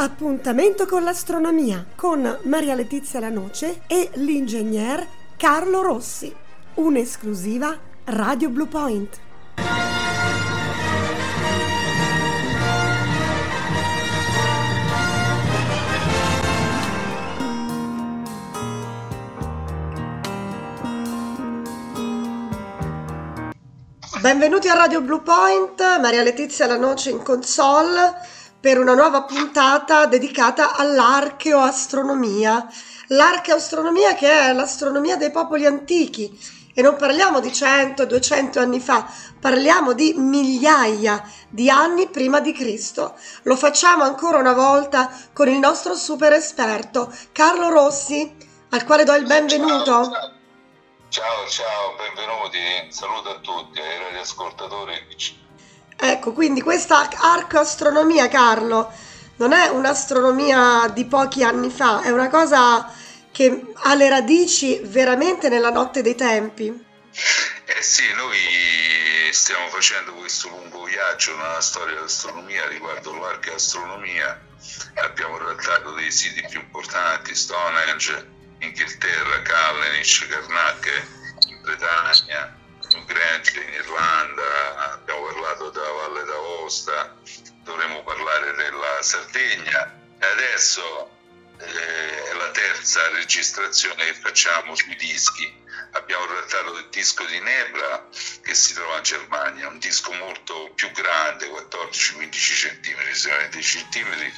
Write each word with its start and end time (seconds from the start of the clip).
Appuntamento 0.00 0.86
con 0.86 1.02
l'astronomia 1.02 1.84
con 1.96 2.38
Maria 2.44 2.76
Letizia 2.76 3.18
Lanoce 3.18 3.80
e 3.88 4.10
l'ingegner 4.14 5.04
Carlo 5.36 5.82
Rossi. 5.82 6.32
Un'esclusiva 6.74 7.76
Radio 8.04 8.48
Blue 8.48 8.68
Point. 8.68 9.20
Benvenuti 24.20 24.68
a 24.68 24.74
Radio 24.74 25.00
Blue 25.00 25.22
Point, 25.22 25.98
Maria 26.00 26.22
Letizia 26.22 26.66
Lanoce 26.66 27.10
in 27.10 27.20
console 27.24 28.36
per 28.60 28.78
una 28.78 28.94
nuova 28.94 29.22
puntata 29.22 30.06
dedicata 30.06 30.74
all'archeoastronomia. 30.74 32.66
L'archeoastronomia 33.08 34.14
che 34.14 34.28
è 34.28 34.52
l'astronomia 34.52 35.16
dei 35.16 35.30
popoli 35.30 35.64
antichi 35.64 36.56
e 36.74 36.82
non 36.82 36.96
parliamo 36.96 37.40
di 37.40 37.52
100 37.52 38.04
200 38.04 38.60
anni 38.60 38.78
fa, 38.78 39.10
parliamo 39.40 39.94
di 39.94 40.14
migliaia 40.16 41.28
di 41.48 41.68
anni 41.70 42.08
prima 42.08 42.40
di 42.40 42.52
Cristo. 42.52 43.16
Lo 43.42 43.56
facciamo 43.56 44.04
ancora 44.04 44.38
una 44.38 44.52
volta 44.52 45.10
con 45.32 45.48
il 45.48 45.58
nostro 45.58 45.94
super 45.94 46.32
esperto 46.32 47.12
Carlo 47.32 47.68
Rossi, 47.68 48.36
al 48.70 48.84
quale 48.84 49.04
do 49.04 49.14
il 49.14 49.26
benvenuto. 49.26 50.10
Ciao, 51.08 51.48
ciao, 51.48 51.96
benvenuti, 51.96 52.92
saluto 52.92 53.30
a 53.30 53.38
tutti, 53.40 53.80
ai 53.80 53.98
radioascoltatori. 54.04 55.47
Ecco, 56.00 56.32
quindi 56.32 56.62
questa 56.62 57.08
arcoastronomia, 57.10 58.28
Carlo, 58.28 58.92
non 59.36 59.52
è 59.52 59.66
un'astronomia 59.68 60.88
di 60.94 61.04
pochi 61.06 61.42
anni 61.42 61.70
fa, 61.70 62.02
è 62.02 62.10
una 62.10 62.28
cosa 62.28 62.88
che 63.32 63.72
ha 63.74 63.94
le 63.94 64.08
radici 64.08 64.80
veramente 64.84 65.48
nella 65.48 65.70
notte 65.70 66.02
dei 66.02 66.14
tempi. 66.14 66.86
Eh 67.64 67.82
sì, 67.82 68.04
noi 68.14 68.36
stiamo 69.32 69.68
facendo 69.68 70.14
questo 70.14 70.48
lungo 70.48 70.84
viaggio 70.84 71.36
nella 71.36 71.60
storia 71.60 71.94
dell'astronomia 71.94 72.66
riguardo 72.68 73.14
l'archeastronomia. 73.14 74.40
Abbiamo 75.04 75.36
trattato 75.38 75.92
dei 75.94 76.10
siti 76.10 76.44
più 76.48 76.60
importanti, 76.60 77.34
Stonehenge, 77.34 78.28
Inghilterra, 78.60 79.42
Callenish, 79.42 80.26
Karnak 80.28 81.06
in 81.48 81.60
Bretagna, 81.62 82.57
Grange 83.04 83.60
in 83.60 83.72
Irlanda, 83.74 84.92
abbiamo 84.92 85.26
parlato 85.26 85.70
della 85.70 85.90
Valle 85.90 86.24
d'Aosta, 86.24 87.14
dovremo 87.62 88.02
parlare 88.02 88.54
della 88.54 89.02
Sardegna 89.02 89.94
e 90.18 90.26
adesso 90.26 91.10
eh, 91.58 92.30
è 92.30 92.32
la 92.32 92.50
terza 92.50 93.06
registrazione 93.10 94.06
che 94.06 94.14
facciamo 94.14 94.74
sui 94.74 94.96
dischi. 94.96 95.66
Abbiamo 95.92 96.26
trattato 96.26 96.72
del 96.72 96.88
disco 96.90 97.24
di 97.24 97.40
Nebra 97.40 98.08
che 98.42 98.54
si 98.54 98.74
trova 98.74 98.96
in 98.96 99.02
Germania, 99.02 99.68
un 99.68 99.78
disco 99.78 100.12
molto 100.12 100.70
più 100.74 100.90
grande, 100.92 101.48
14-15 101.48 102.80
cm, 102.80 103.28
20 103.38 103.58
cm, 103.60 104.32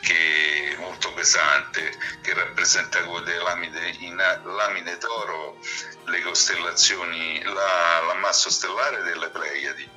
che 0.00 0.72
è 0.72 0.76
molto 0.76 1.12
pesante, 1.12 1.92
che 2.22 2.34
rappresenta 2.34 3.02
con 3.04 3.22
delle 3.24 3.42
lamine, 3.42 3.96
in 4.00 4.16
lamine 4.16 4.98
d'oro 4.98 5.58
le 6.04 6.20
costellazioni, 6.22 7.42
la, 7.42 8.00
l'ammasso 8.06 8.50
stellare 8.50 9.02
delle 9.02 9.28
Pleiadi. 9.28 9.88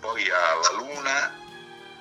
Poi 0.00 0.30
ha 0.30 0.54
la 0.54 0.72
Luna, 0.72 1.38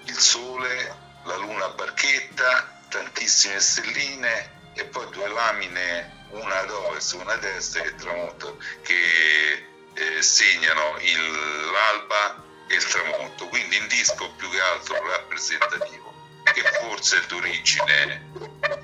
il 0.05 0.17
Sole, 0.17 0.97
la 1.23 1.35
Luna 1.37 1.69
barchetta, 1.69 2.81
tantissime 2.89 3.59
stelline 3.59 4.52
e 4.73 4.85
poi 4.85 5.07
due 5.11 5.27
lamine, 5.27 6.27
una 6.29 6.59
ad 6.59 6.71
ovest, 6.71 7.13
una 7.13 7.33
a 7.33 7.37
destra 7.37 7.83
e 7.83 7.87
il 7.87 7.95
tramonto, 7.95 8.57
che 8.81 9.65
eh, 9.93 10.21
segnano 10.21 10.97
il, 10.99 11.31
l'alba 11.71 12.43
e 12.67 12.75
il 12.75 12.83
tramonto, 12.83 13.47
quindi 13.47 13.77
un 13.77 13.87
disco 13.87 14.31
più 14.31 14.49
che 14.49 14.59
altro 14.59 15.07
rappresentativo, 15.07 16.13
che 16.53 16.63
forse 16.81 17.21
è 17.21 17.25
d'origine 17.27 18.31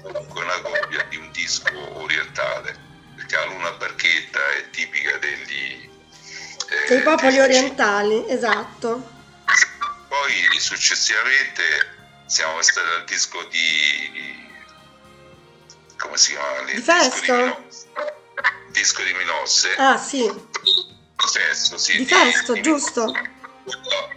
comunque 0.01 0.43
una 0.43 0.61
copia 0.61 1.03
di 1.03 1.17
un 1.17 1.31
disco 1.31 1.99
orientale, 1.99 2.77
perché 3.15 3.35
la 3.35 3.45
luna 3.45 3.71
barchetta 3.71 4.39
è 4.51 4.69
tipica 4.69 5.17
degli... 5.17 5.89
Eh, 6.69 6.87
dei 6.87 7.01
popoli 7.01 7.39
orientali, 7.39 8.29
esatto. 8.29 9.17
Poi 10.07 10.59
successivamente 10.59 11.97
siamo 12.27 12.61
stati 12.61 12.87
al 12.87 13.05
disco 13.05 13.43
di 13.45 14.48
come 15.99 16.17
si 16.17 16.31
chiama 16.31 16.61
lì? 16.61 16.73
Di 16.73 16.81
Festo? 16.81 17.67
disco 18.71 19.03
di 19.03 19.13
Minosse. 19.13 19.75
Ah 19.75 19.97
sì. 19.97 20.31
Festo, 21.31 21.77
sì 21.77 21.91
di, 21.93 21.97
di 21.99 22.05
Festo 22.05 22.53
di, 22.53 22.61
giusto. 22.61 23.13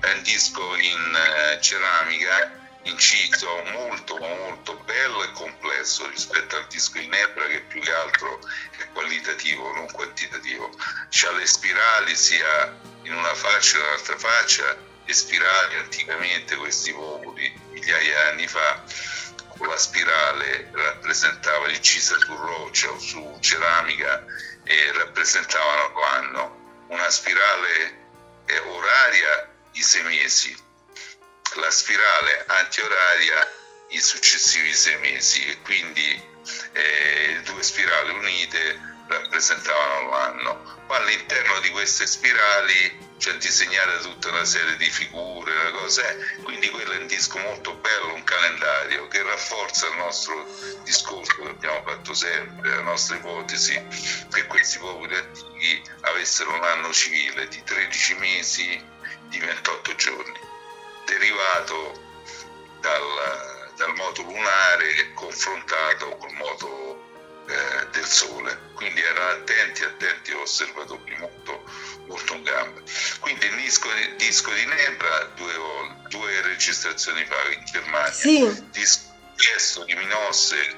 È 0.00 0.12
un 0.12 0.22
disco 0.22 0.76
in 0.76 1.56
uh, 1.56 1.60
ceramica 1.60 2.60
inciso 2.84 3.62
molto 3.72 4.16
molto 4.19 4.75
bello 4.84 5.22
e 5.22 5.32
complesso 5.32 6.09
rispetto 6.09 6.56
al 6.56 6.66
disco 6.69 6.98
in 6.98 7.12
ebra 7.12 7.47
che 7.47 7.60
più 7.60 7.81
che 7.81 7.93
altro 7.93 8.41
è 8.78 8.88
qualitativo 8.93 9.72
non 9.75 9.91
quantitativo. 9.91 10.70
C'ha 11.10 11.32
le 11.32 11.47
spirali 11.47 12.16
sia 12.16 12.78
in 13.03 13.14
una 13.14 13.34
faccia 13.34 13.72
che 13.72 13.78
in 13.78 13.84
un'altra 13.84 14.19
faccia 14.19 14.76
le 15.04 15.12
spirali 15.12 15.76
anticamente 15.76 16.56
questi 16.56 16.93
popoli 16.93 17.53
migliaia 17.70 18.00
di 18.00 18.31
anni 18.31 18.47
fa 18.47 18.82
la 19.66 19.76
spirale 19.76 20.70
rappresentava 20.72 21.70
incisa 21.70 22.16
su 22.18 22.34
roccia 22.36 22.90
o 22.90 22.98
su 22.98 23.38
ceramica 23.40 24.24
e 24.64 24.92
rappresentavano 24.92 25.98
l'anno 25.98 26.84
una 26.88 27.10
spirale 27.10 28.00
oraria 28.64 29.48
i 29.72 29.82
sei 29.82 30.02
mesi 30.02 30.54
la 31.56 31.70
spirale 31.70 32.44
antioraria 32.46 33.50
i 33.88 34.00
successivi 34.00 34.72
sei 34.74 34.98
mesi 34.98 35.46
e 35.46 35.60
quindi 35.62 36.30
eh, 36.72 37.40
due 37.44 37.62
spirali 37.62 38.10
unite 38.10 38.91
rappresentavano 39.12 40.10
l'anno. 40.10 40.84
Ma 40.88 40.96
all'interno 40.96 41.60
di 41.60 41.70
queste 41.70 42.06
spirali 42.06 43.10
c'è 43.18 43.34
disegnata 43.36 43.98
tutta 43.98 44.30
una 44.30 44.44
serie 44.44 44.76
di 44.76 44.90
figure, 44.90 45.70
cose. 45.92 46.40
quindi 46.42 46.68
quello 46.70 46.92
è 46.92 46.98
un 46.98 47.06
disco 47.06 47.38
molto 47.38 47.74
bello, 47.74 48.14
un 48.14 48.24
calendario 48.24 49.06
che 49.08 49.22
rafforza 49.22 49.88
il 49.88 49.96
nostro 49.96 50.46
discorso 50.82 51.42
che 51.42 51.48
abbiamo 51.48 51.82
fatto 51.84 52.14
sempre, 52.14 52.70
la 52.70 52.82
nostra 52.82 53.16
ipotesi 53.16 53.80
che 54.32 54.46
questi 54.46 54.78
popoli 54.78 55.14
antichi 55.14 55.82
avessero 56.00 56.52
un 56.52 56.64
anno 56.64 56.92
civile 56.92 57.46
di 57.48 57.62
13 57.62 58.14
mesi 58.14 58.84
di 59.28 59.38
28 59.38 59.94
giorni, 59.94 60.40
derivato 61.06 62.00
dal, 62.80 63.72
dal 63.76 63.94
moto 63.94 64.22
lunare 64.22 65.12
confrontato 65.14 66.16
col 66.16 66.32
moto 66.32 67.44
eh, 67.46 67.86
del 67.90 68.06
sole, 68.06 68.70
quindi 68.74 69.01
erano 69.82 69.94
attenti, 69.94 70.32
osservatori 70.32 71.16
molto, 71.19 71.65
molto 72.06 72.34
in 72.34 72.43
gamba. 72.43 72.81
Quindi 73.20 73.47
il 73.47 73.56
disco, 73.56 73.88
il 73.91 74.16
disco 74.16 74.53
di 74.53 74.65
Nebra 74.65 75.25
due, 75.37 75.54
due, 76.09 76.41
registrazioni 76.43 77.25
fa 77.25 77.53
in 77.53 77.65
Germania, 77.65 78.12
sì. 78.12 78.69
disco 78.70 79.10
chiesto 79.37 79.84
di 79.84 79.94
Minosse 79.94 80.76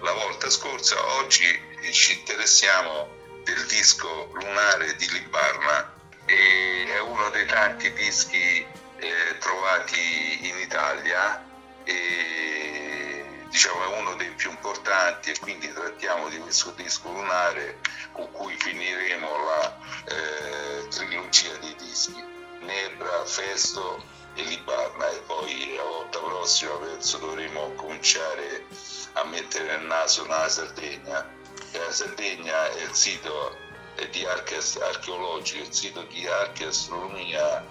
la 0.00 0.12
volta 0.12 0.48
scorsa, 0.48 0.96
oggi 1.16 1.60
ci 1.90 2.12
interessiamo 2.12 3.08
del 3.44 3.66
disco 3.66 4.30
lunare 4.32 4.96
di 4.96 5.10
Libarna, 5.10 5.92
è 6.24 6.98
uno 7.00 7.28
dei 7.30 7.46
tanti 7.46 7.92
dischi 7.92 8.66
eh, 8.98 9.38
trovati 9.38 10.48
in 10.48 10.58
Italia 10.58 11.44
e 11.84 12.75
diciamo, 13.48 13.84
è 13.84 13.98
uno 13.98 14.14
dei 14.14 14.30
più 14.30 14.50
importanti 14.50 15.30
e 15.30 15.38
quindi 15.38 15.72
trattiamo 15.72 16.28
di 16.28 16.38
questo 16.38 16.70
disco 16.72 17.10
lunare 17.10 17.78
con 18.12 18.30
cui 18.32 18.56
finiremo 18.56 19.28
la 19.44 19.78
eh, 20.04 20.88
trilogia 20.88 21.54
dei 21.56 21.74
dischi 21.76 22.22
Nebra, 22.60 23.24
Festo 23.24 24.04
e 24.34 24.42
Libarna. 24.42 25.08
E 25.10 25.18
poi 25.26 25.74
la 25.76 25.82
volta 25.82 26.18
prossima 26.18 26.74
penso 26.76 27.18
dovremo 27.18 27.72
cominciare 27.74 28.66
a 29.14 29.24
mettere 29.24 29.74
il 29.76 29.84
naso 29.84 30.22
nella 30.22 30.48
Sardegna. 30.48 31.34
La 31.72 31.92
Sardegna 31.92 32.70
è 32.72 32.82
il 32.82 32.94
sito 32.94 33.56
di 34.10 34.24
arche 34.26 34.58
archeologico, 34.80 35.62
il 35.62 35.72
sito 35.72 36.02
di 36.02 36.26
archeastronomia 36.26 37.64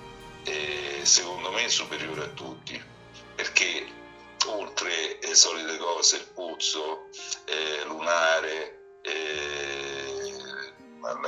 è 0.44 1.00
secondo 1.04 1.51
me 1.51 1.68
superiore 1.69 2.24
a 2.24 2.28
tutti 2.28 2.94
perché 3.36 3.86
oltre 4.45 5.19
le 5.21 5.36
solite 5.36 5.77
cose, 5.77 6.18
il 6.18 6.27
puzzo 6.33 7.09
eh, 7.45 7.83
lunare, 7.86 8.97
eh, 9.01 10.33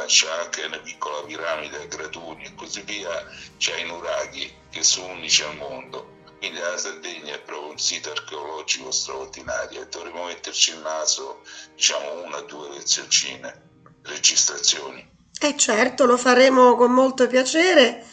c'è 0.06 0.30
anche 0.30 0.66
una 0.66 0.80
piccola 0.80 1.24
piramide 1.24 1.84
a 1.84 1.86
graduni 1.86 2.46
e 2.46 2.56
così 2.56 2.82
via, 2.82 3.12
c'è 3.58 3.78
i 3.80 3.86
nuraghi 3.86 4.52
che 4.70 4.84
sono 4.84 5.14
unici 5.14 5.44
al 5.44 5.56
mondo. 5.58 6.16
quindi 6.40 6.60
la 6.60 6.78
Sardegna 6.78 7.34
è 7.34 7.40
proprio 7.40 7.72
un 7.72 7.80
sito 7.80 8.12
archeologico 8.12 8.92
straordinario 8.92 9.82
e 9.82 9.88
dovremmo 9.88 10.26
metterci 10.26 10.72
il 10.72 10.80
naso, 10.80 11.42
diciamo, 11.76 12.24
una 12.24 12.38
o 12.38 12.42
due 12.44 12.70
lezioncine, 12.70 13.62
registrazioni. 14.04 15.16
Eh 15.40 15.58
certo, 15.58 16.06
lo 16.06 16.18
faremo 16.18 16.76
con 16.76 16.92
molto 16.92 17.28
piacere 17.28 18.06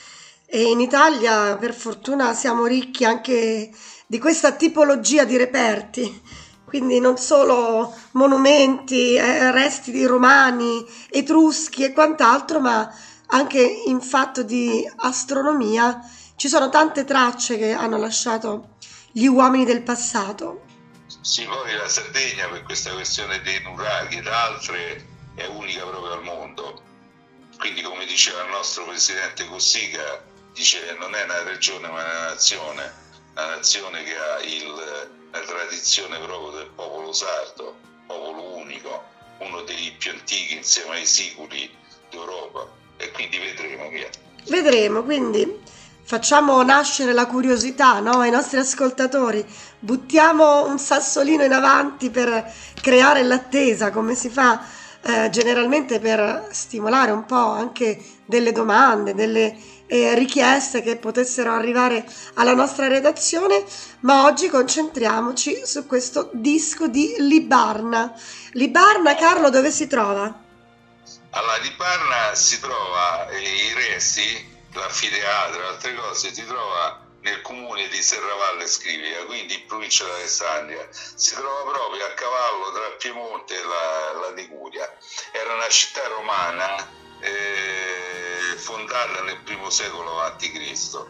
e 0.54 0.70
in 0.70 0.78
Italia 0.78 1.56
per 1.56 1.74
fortuna 1.74 2.32
siamo 2.32 2.64
ricchi 2.64 3.04
anche 3.04 3.72
di 4.06 4.18
questa 4.20 4.52
tipologia 4.52 5.24
di 5.24 5.36
reperti, 5.36 6.22
quindi 6.64 7.00
non 7.00 7.18
solo 7.18 7.92
monumenti, 8.12 9.16
eh, 9.16 9.50
resti 9.50 9.90
di 9.90 10.06
romani, 10.06 10.86
etruschi 11.10 11.82
e 11.82 11.92
quant'altro, 11.92 12.60
ma 12.60 12.88
anche 13.30 13.60
in 13.62 14.00
fatto 14.00 14.44
di 14.44 14.88
astronomia 14.98 15.98
ci 16.36 16.46
sono 16.46 16.68
tante 16.68 17.02
tracce 17.02 17.58
che 17.58 17.72
hanno 17.72 17.96
lasciato 17.96 18.76
gli 19.10 19.26
uomini 19.26 19.64
del 19.64 19.82
passato. 19.82 20.66
Sì, 21.20 21.46
poi 21.46 21.74
la 21.74 21.88
Sardegna 21.88 22.46
per 22.46 22.62
questa 22.62 22.92
questione 22.92 23.42
dei 23.42 23.60
nuraghi 23.60 24.18
ed 24.18 24.28
altre 24.28 25.04
è 25.34 25.46
unica 25.46 25.84
proprio 25.84 26.12
al 26.12 26.22
mondo. 26.22 26.80
Quindi 27.58 27.82
come 27.82 28.06
diceva 28.06 28.44
il 28.44 28.50
nostro 28.50 28.84
presidente 28.84 29.48
Cossiga, 29.48 30.32
dice 30.54 30.96
non 30.98 31.14
è 31.14 31.24
una 31.24 31.42
regione 31.42 31.88
ma 31.88 32.00
è 32.00 32.16
una 32.16 32.28
nazione, 32.30 32.92
una 33.34 33.46
nazione 33.56 34.02
che 34.04 34.16
ha 34.16 34.40
il, 34.40 35.08
la 35.32 35.40
tradizione 35.40 36.18
proprio 36.20 36.58
del 36.58 36.70
popolo 36.74 37.12
sardo, 37.12 37.76
popolo 38.06 38.56
unico, 38.56 39.02
uno 39.38 39.62
dei 39.62 39.94
più 39.98 40.12
antichi 40.12 40.56
insieme 40.56 40.96
ai 40.96 41.06
siculi 41.06 41.70
d'Europa 42.08 42.66
e 42.96 43.10
quindi 43.10 43.38
vedremo 43.38 43.88
via. 43.88 44.08
Vedremo, 44.46 45.02
quindi 45.02 45.62
facciamo 46.04 46.62
nascere 46.62 47.12
la 47.12 47.26
curiosità 47.26 47.98
no? 47.98 48.20
ai 48.20 48.30
nostri 48.30 48.58
ascoltatori, 48.58 49.44
buttiamo 49.78 50.66
un 50.66 50.78
sassolino 50.78 51.42
in 51.42 51.52
avanti 51.52 52.10
per 52.10 52.52
creare 52.80 53.22
l'attesa, 53.22 53.90
come 53.90 54.14
si 54.14 54.28
fa 54.28 54.64
eh, 55.02 55.28
generalmente 55.30 55.98
per 55.98 56.48
stimolare 56.50 57.10
un 57.10 57.24
po' 57.24 57.34
anche 57.34 58.02
delle 58.24 58.52
domande, 58.52 59.14
delle 59.14 59.54
eh, 59.86 60.14
richieste 60.14 60.82
che 60.82 60.96
potessero 60.96 61.52
arrivare 61.52 62.04
alla 62.34 62.54
nostra 62.54 62.88
redazione, 62.88 63.64
ma 64.00 64.24
oggi 64.24 64.48
concentriamoci 64.48 65.62
su 65.64 65.86
questo 65.86 66.30
disco 66.32 66.88
di 66.88 67.14
Libarna. 67.18 68.12
Libarna, 68.52 69.14
Carlo, 69.14 69.50
dove 69.50 69.70
si 69.70 69.86
trova? 69.86 70.42
Alla 71.30 71.56
Libarna 71.58 72.34
si 72.34 72.60
trova 72.60 73.28
eh, 73.28 73.40
i 73.40 73.72
resti 73.74 74.52
l'anfiteatro 74.72 75.60
e 75.60 75.66
altre 75.66 75.94
cose 75.94 76.34
si 76.34 76.44
trova 76.44 77.00
nel 77.20 77.40
comune 77.40 77.88
di 77.88 78.02
Serravalle 78.02 78.66
Scrivia, 78.66 79.24
quindi 79.24 79.54
in 79.54 79.66
provincia 79.66 80.04
di 80.04 80.10
Alessandria. 80.10 80.86
Si 80.92 81.34
trova 81.34 81.72
proprio 81.72 82.04
a 82.04 82.10
cavallo 82.10 82.72
tra 82.72 82.96
Piemonte 82.98 83.54
e 83.54 83.64
la, 83.64 84.20
la 84.20 84.34
Liguria. 84.34 84.92
Era 85.32 85.54
una 85.54 85.68
città 85.68 86.06
romana 86.08 87.02
eh, 87.24 88.56
fondata 88.56 89.22
nel 89.22 89.40
primo 89.40 89.70
secolo 89.70 90.20
a.C., 90.20 91.06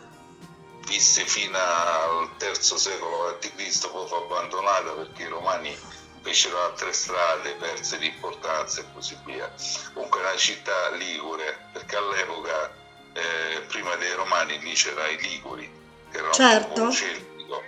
visse 0.86 1.24
fino 1.26 1.58
al 1.58 2.36
terzo 2.36 2.76
secolo 2.78 3.28
a.C., 3.28 3.90
poi 3.90 4.06
fu 4.06 4.14
abbandonata 4.14 4.92
perché 4.92 5.24
i 5.24 5.28
romani 5.28 5.76
fecero 6.22 6.62
altre 6.62 6.92
strade, 6.92 7.54
perse 7.56 7.98
di 7.98 8.06
importanza 8.06 8.80
e 8.80 8.84
così 8.94 9.18
via. 9.24 9.52
Comunque 9.92 10.20
è 10.20 10.22
una 10.24 10.36
città 10.36 10.90
ligure, 10.90 11.68
perché 11.72 11.96
all'epoca 11.96 12.72
eh, 13.12 13.60
prima 13.68 13.94
dei 13.96 14.12
Romani 14.12 14.58
lì 14.60 14.72
c'era 14.72 15.06
i 15.08 15.20
Liguri, 15.20 15.70
che 16.10 16.18
era 16.18 16.30
certo. 16.30 16.82
un 16.82 16.92
celtico, 16.92 17.62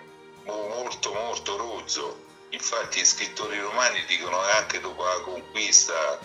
molto 0.45 1.13
molto 1.13 1.57
rozzo. 1.57 2.25
Infatti 2.51 3.01
gli 3.01 3.05
scrittori 3.05 3.59
romani 3.61 4.03
dicono 4.07 4.41
che 4.41 4.51
anche 4.53 4.81
dopo 4.81 5.05
la 5.05 5.21
conquista 5.21 6.19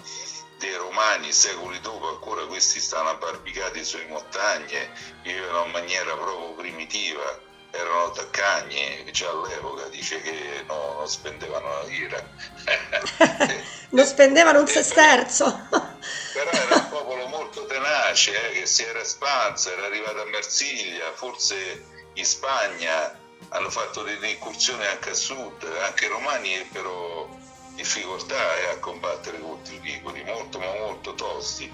dei 0.62 0.76
Romani, 0.76 1.34
secoli 1.34 1.82
dopo, 1.82 2.08
ancora 2.10 2.46
questi 2.46 2.80
stanno 2.80 3.10
abbarbicati 3.10 3.84
sulle 3.84 4.06
montagne, 4.06 4.92
vivevano 5.24 5.66
in 5.66 5.72
maniera 5.72 6.14
proprio 6.14 6.54
primitiva, 6.54 7.40
erano 7.72 8.12
taccagni, 8.12 9.10
già 9.12 9.30
all'epoca 9.30 9.88
dice 9.88 10.22
che 10.22 10.64
no, 10.68 10.94
non 11.00 11.08
spendevano 11.08 11.68
la 11.68 11.84
lira. 11.86 12.24
non 13.90 14.06
spendevano 14.06 14.60
un 14.60 14.68
sesterzo. 14.68 15.46
Però 16.34 16.50
era 16.52 16.76
un 16.76 16.90
popolo 16.90 17.26
molto 17.28 17.66
tenace, 17.66 18.50
eh, 18.50 18.60
che 18.60 18.66
si 18.68 18.84
era 18.84 19.00
espanso, 19.00 19.72
era 19.72 19.86
arrivato 19.86 20.22
a 20.22 20.26
Marsiglia, 20.26 21.12
forse 21.14 21.84
in 22.14 22.26
Spagna 22.26 23.18
hanno 23.50 23.70
fatto 23.72 24.04
delle 24.04 24.30
incursioni 24.30 24.86
anche 24.86 25.10
a 25.10 25.16
sud, 25.16 25.64
anche 25.82 26.06
i 26.06 26.10
romani 26.10 26.54
ebbero 26.54 27.41
difficoltà 27.82 28.36
eh, 28.36 28.74
a 28.76 28.78
combattere 28.80 29.40
contro 29.40 29.74
i 29.74 29.80
liguri, 29.82 30.24
molto 30.24 30.60
ma 30.60 30.66
molto 30.86 31.16
tosti, 31.16 31.72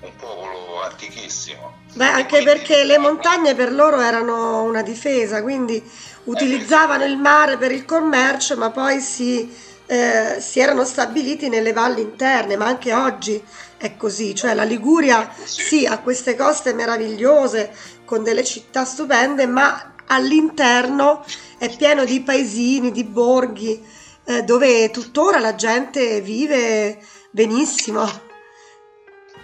un 0.00 0.10
popolo 0.16 0.82
antichissimo. 0.82 1.78
Beh, 1.94 2.06
anche 2.06 2.28
quindi, 2.28 2.44
perché 2.44 2.84
le 2.84 2.98
montagne 2.98 3.54
per 3.54 3.72
loro 3.72 4.00
erano 4.00 4.62
una 4.62 4.82
difesa, 4.82 5.42
quindi 5.42 5.82
utilizzavano 6.24 7.04
il 7.04 7.16
mare 7.16 7.56
per 7.56 7.72
il 7.72 7.84
commercio, 7.84 8.56
ma 8.56 8.70
poi 8.70 9.00
si, 9.00 9.52
eh, 9.86 10.36
si 10.40 10.60
erano 10.60 10.84
stabiliti 10.84 11.48
nelle 11.48 11.72
valli 11.72 12.00
interne, 12.00 12.56
ma 12.56 12.66
anche 12.66 12.94
oggi 12.94 13.42
è 13.76 13.96
così, 13.96 14.34
cioè 14.34 14.54
la 14.54 14.62
Liguria 14.62 15.34
sì, 15.42 15.84
ha 15.84 15.98
queste 15.98 16.36
coste 16.36 16.74
meravigliose 16.74 17.72
con 18.04 18.22
delle 18.22 18.44
città 18.44 18.84
stupende, 18.84 19.46
ma 19.46 19.94
all'interno 20.06 21.24
è 21.58 21.74
pieno 21.74 22.04
di 22.04 22.20
paesini, 22.20 22.92
di 22.92 23.04
borghi, 23.04 23.98
eh, 24.30 24.42
dove 24.44 24.90
tuttora 24.90 25.40
la 25.40 25.54
gente 25.56 26.20
vive 26.20 26.98
benissimo. 27.30 28.08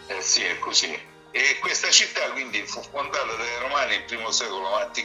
Eh 0.07 0.23
sì, 0.23 0.43
è 0.45 0.59
così. 0.59 0.97
E 1.33 1.59
questa 1.61 1.91
città 1.91 2.31
quindi 2.31 2.65
fu 2.65 2.81
fondata 2.91 3.35
dai 3.35 3.59
Romani 3.61 3.97
nel 3.97 4.05
primo 4.05 4.31
secolo 4.31 4.77
a.C., 4.77 5.05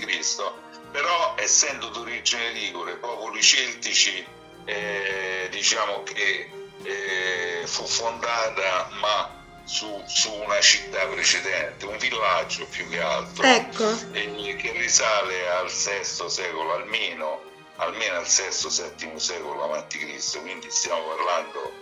però 0.91 1.35
essendo 1.37 1.89
d'origine 1.89 2.51
ligure, 2.51 2.95
popoli 2.97 3.41
celtici, 3.41 4.23
eh, 4.65 5.47
diciamo 5.49 6.03
che 6.03 6.49
eh, 6.83 7.63
fu 7.65 7.85
fondata 7.85 8.89
ma 8.99 9.39
su, 9.63 10.03
su, 10.05 10.33
una 10.33 10.59
città 10.59 11.05
precedente, 11.07 11.85
un 11.85 11.97
villaggio 11.97 12.65
più 12.65 12.87
che 12.89 12.99
altro, 12.99 13.43
ecco. 13.43 13.89
eh, 14.11 14.55
che 14.57 14.71
risale 14.73 15.49
al 15.49 15.67
VI 15.67 16.29
secolo 16.29 16.73
almeno, 16.73 17.50
almeno 17.81 18.17
al 18.17 18.25
VI-VII 18.25 19.19
secolo 19.19 19.73
a.C., 19.73 20.39
quindi 20.39 20.69
stiamo 20.69 21.03
parlando 21.15 21.73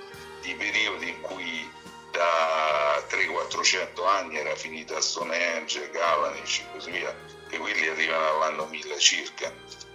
di 0.42 0.54
periodi 0.56 1.10
in 1.10 1.22
cui 1.22 1.70
da 2.12 3.04
300-400 3.10 4.08
anni 4.08 4.38
era 4.38 4.56
finita 4.56 5.00
Stonehenge, 5.00 5.90
Galanic 5.92 6.60
e 6.60 6.72
così 6.72 6.92
via, 6.92 7.16
che 7.50 7.58
quelli 7.58 7.88
arrivano 7.88 8.28
all'anno 8.28 8.66
1000 8.66 8.98
circa, 8.98 9.54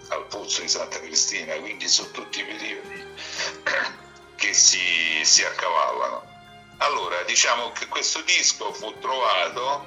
al 0.09 0.25
pozzo 0.27 0.61
di 0.61 0.69
Santa 0.69 0.99
Cristina, 0.99 1.55
quindi 1.55 1.87
sono 1.87 2.11
tutti 2.11 2.43
periodi 2.43 3.03
che 4.35 4.53
si, 4.53 5.23
si 5.23 5.43
accavallano. 5.43 6.33
Allora, 6.77 7.21
diciamo 7.23 7.71
che 7.71 7.87
questo 7.87 8.21
disco 8.21 8.71
fu 8.73 8.93
trovato 8.99 9.85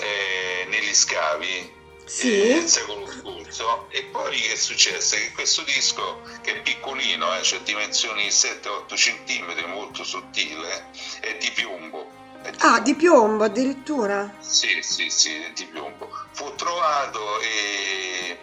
eh, 0.00 0.66
negli 0.68 0.94
scavi 0.94 1.80
sì. 2.12 2.42
eh, 2.42 2.54
nel 2.54 2.68
secolo 2.68 3.10
scorso 3.10 3.86
e 3.90 4.04
poi 4.04 4.38
che 4.38 4.56
successe? 4.56 5.18
Che 5.18 5.32
questo 5.32 5.62
disco, 5.62 6.20
che 6.42 6.58
è 6.58 6.62
piccolino, 6.62 7.36
eh, 7.36 7.42
cioè 7.42 7.60
dimensioni 7.62 8.28
7-8 8.28 8.94
cm, 8.94 9.70
molto 9.70 10.04
sottile, 10.04 10.90
è 11.20 11.36
di 11.38 11.50
piombo. 11.52 12.10
È 12.42 12.50
di 12.50 12.56
ah, 12.60 12.80
di 12.80 12.94
piombo 12.94 13.44
addirittura? 13.44 14.34
Sì, 14.40 14.82
sì, 14.82 15.08
sì, 15.08 15.52
di 15.54 15.64
piombo. 15.66 16.10
Fu 16.32 16.54
trovato 16.54 17.40
e 17.40 18.38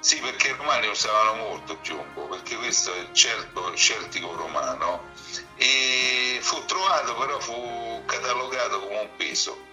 sì, 0.00 0.18
perché 0.18 0.48
i 0.48 0.54
romani 0.58 0.88
usavano 0.88 1.34
molto 1.48 1.72
il 1.72 1.78
piombo, 1.78 2.26
perché 2.26 2.56
questo 2.56 2.92
è 2.92 2.98
il 2.98 3.08
certo, 3.14 3.74
celtico 3.74 4.34
romano 4.36 5.12
e 5.56 6.38
fu 6.42 6.62
trovato 6.66 7.14
però 7.16 7.40
fu 7.40 8.02
catalogato 8.04 8.80
come 8.80 8.98
un 8.98 9.08
peso. 9.16 9.72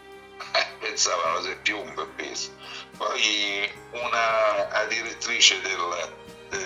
Eh, 0.54 0.68
pensavano 0.80 1.42
se 1.42 1.56
piombo 1.58 2.04
è 2.04 2.08
peso. 2.16 2.52
Poi 2.98 3.72
una 3.92 4.86
direttrice 4.88 5.62
del, 5.62 6.14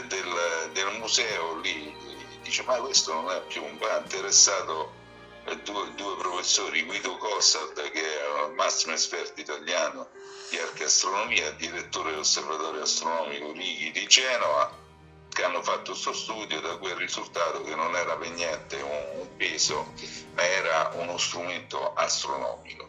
del, 0.07 0.69
del, 0.73 0.97
museo 0.99 1.59
lì 1.59 1.95
dice 2.41 2.63
ma 2.63 2.75
questo 2.75 3.13
non 3.13 3.29
è 3.31 3.41
piombo, 3.47 3.87
è 3.87 3.97
interessato 3.99 4.93
due, 5.63 5.93
due 5.95 6.17
professori, 6.17 6.83
Guido 6.83 7.17
Cossard 7.17 7.91
che 7.91 8.01
è 8.01 8.47
il 8.47 8.53
massimo 8.53 8.93
esperto 8.93 9.39
italiano 9.39 10.09
di 10.49 10.57
archeastronomia, 10.57 11.51
direttore 11.51 12.11
dell'osservatorio 12.11 12.81
astronomico 12.81 13.51
Righi 13.51 13.91
di 13.91 14.07
Genova, 14.07 14.75
che 15.29 15.43
hanno 15.43 15.61
fatto 15.61 15.91
questo 15.91 16.13
studio 16.13 16.61
da 16.61 16.77
è 16.79 16.95
risultato 16.95 17.61
che 17.63 17.75
non 17.75 17.95
era 17.95 18.15
per 18.15 18.29
niente 18.29 18.81
un, 18.81 19.27
peso, 19.35 19.93
ma 20.33 20.43
era 20.43 20.91
uno 20.93 21.17
strumento 21.17 21.93
astronomico, 21.93 22.84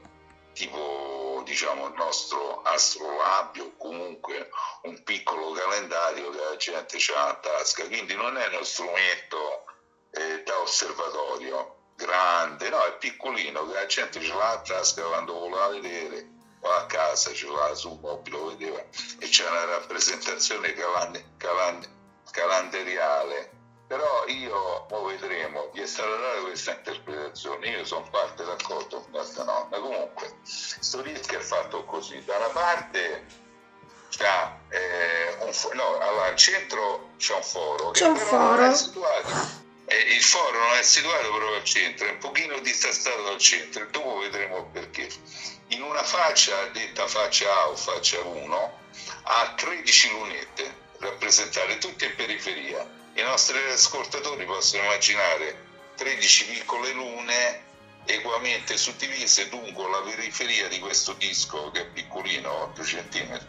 tipo 0.57 1.43
diciamo, 1.45 1.87
il 1.87 1.95
nostro 1.95 2.63
astrolabio, 2.63 3.77
comunque 3.77 4.49
un 4.83 5.03
piccolo 5.05 5.53
calendario 5.53 6.31
che 6.31 6.39
la 6.39 6.57
gente 6.57 6.97
ha 7.15 7.29
a 7.29 7.35
tasca, 7.35 7.87
quindi 7.87 8.15
non 8.15 8.37
è 8.37 8.47
uno 8.49 8.65
strumento 8.65 9.65
eh, 10.11 10.43
da 10.43 10.59
osservatorio 10.59 11.75
grande, 11.95 12.71
no, 12.71 12.83
è 12.85 12.97
piccolino, 12.97 13.67
che 13.67 13.75
la 13.75 13.87
gente 13.87 14.21
ce 14.21 14.35
l'ha 14.35 14.51
a 14.51 14.61
tasca 14.61 15.03
quando 15.03 15.39
voleva 15.39 15.69
vedere, 15.69 16.27
o 16.61 16.71
a 16.71 16.87
casa 16.87 17.33
ce 17.33 17.47
l'ha 17.47 17.75
sul 17.75 17.99
mobile, 18.01 18.37
lo 18.37 18.47
vedeva, 18.47 18.83
e 19.21 19.29
c'è 19.29 19.49
una 19.49 19.65
rappresentazione 19.67 20.73
calan- 20.73 21.37
calan- 21.37 22.23
calendariale 22.31 23.56
però 23.87 24.25
io, 24.26 24.85
poi 24.88 25.16
vedremo, 25.16 25.71
di 25.73 25.81
estrarre 25.81 26.40
questa 26.40 26.73
interpretazione, 26.73 27.69
io 27.69 27.85
sono 27.85 28.09
parte 28.11 28.45
d'accordo 28.45 29.00
con 29.00 29.11
questa 29.12 29.45
nonna. 29.45 29.78
Comunque, 29.78 30.35
questo 30.43 31.02
rischio 31.02 31.38
è 31.38 31.43
fatto 31.43 31.85
così, 31.85 32.23
da 32.25 32.37
una 32.37 32.49
parte 32.49 33.26
c'è 34.09 34.50
eh, 34.71 35.45
un 35.45 35.52
foro, 35.52 35.75
no, 35.75 35.99
allora, 35.99 36.26
al 36.26 36.37
centro 36.37 37.11
c'è 37.16 37.35
un 37.35 37.43
foro, 37.43 37.90
c'è 37.93 38.07
un 38.07 38.16
foro. 38.16 38.75
situato. 38.75 39.64
Eh, 39.88 40.14
il 40.14 40.23
foro 40.23 40.59
non 40.59 40.76
è 40.78 40.83
situato 40.83 41.28
proprio 41.28 41.55
al 41.55 41.64
centro, 41.64 42.09
è 42.09 42.11
un 42.11 42.19
pochino 42.19 42.59
distastato 42.59 43.23
dal 43.23 43.38
centro. 43.38 43.85
E 43.85 43.90
dopo 43.90 44.19
vedremo 44.19 44.64
perché. 44.73 45.09
In 45.71 45.83
una 45.83 46.02
faccia, 46.02 46.66
detta 46.73 47.07
faccia 47.09 47.52
A 47.52 47.69
o 47.69 47.76
faccia 47.76 48.21
1, 48.21 48.78
ha 49.23 49.55
13 49.57 50.11
lunette 50.11 50.85
rappresentate 50.99 51.78
tutte 51.78 52.07
in 52.07 52.14
periferia 52.14 53.05
i 53.17 53.23
nostri 53.23 53.59
ascoltatori 53.71 54.45
possono 54.45 54.83
immaginare 54.85 55.65
13 55.97 56.45
piccole 56.47 56.93
lune 56.93 57.65
equamente 58.05 58.77
suddivise 58.77 59.49
lungo 59.49 59.89
la 59.89 60.03
periferia 60.03 60.69
di 60.69 60.79
questo 60.79 61.15
disco 61.15 61.71
che 61.71 61.81
è 61.81 61.87
piccolino, 61.87 62.51
8 62.65 62.83
cm. 62.83 63.47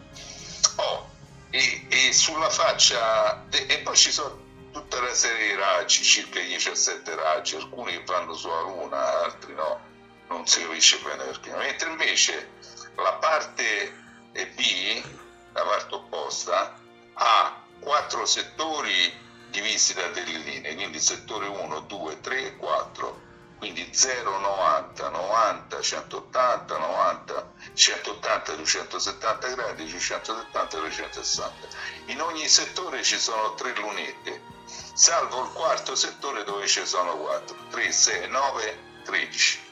Oh, 0.76 1.10
e, 1.50 1.86
e, 1.88 2.12
sulla 2.12 2.48
faccia, 2.48 3.44
de, 3.48 3.66
e 3.66 3.78
poi 3.80 3.96
ci 3.96 4.10
sono 4.10 4.46
tutta 4.72 4.98
una 4.98 5.12
serie 5.12 5.48
di 5.48 5.54
raggi, 5.54 6.02
circa 6.02 6.40
17 6.40 7.14
raggi, 7.14 7.56
alcuni 7.56 7.92
che 7.92 8.04
vanno 8.04 8.34
sulla 8.34 8.62
luna, 8.62 9.22
altri 9.22 9.54
no, 9.54 9.80
non 10.28 10.46
si 10.46 10.62
capisce 10.62 10.98
bene 10.98 11.24
perché. 11.24 11.50
Mentre 11.54 11.90
invece 11.90 12.52
la 12.96 13.12
parte 13.14 13.94
B, 14.32 15.02
la 15.52 15.62
parte 15.62 15.94
opposta, 15.94 16.74
ha 17.14 17.62
quattro 17.80 18.24
settori 18.24 19.26
divisi 19.50 19.94
da 19.94 20.06
delle 20.08 20.38
linee, 20.38 20.74
quindi 20.74 21.00
settore 21.00 21.46
1, 21.46 21.80
2, 21.80 22.20
3, 22.20 22.56
4, 22.56 23.20
quindi 23.58 23.88
0, 23.92 24.38
90, 24.38 25.08
90, 25.08 25.80
180, 25.80 26.78
90, 26.78 27.52
180, 27.74 28.52
270 28.54 29.48
gradi, 29.48 29.84
270, 29.84 30.78
260. 30.78 31.68
In 32.06 32.20
ogni 32.20 32.46
settore 32.46 33.02
ci 33.02 33.18
sono 33.18 33.54
tre 33.54 33.74
lunette, 33.74 34.42
salvo 34.94 35.42
il 35.42 35.50
quarto 35.52 35.94
settore 35.94 36.44
dove 36.44 36.66
ci 36.66 36.84
sono 36.86 37.16
4, 37.16 37.56
3, 37.70 37.92
6, 37.92 38.28
9, 38.28 38.78
13. 39.04 39.67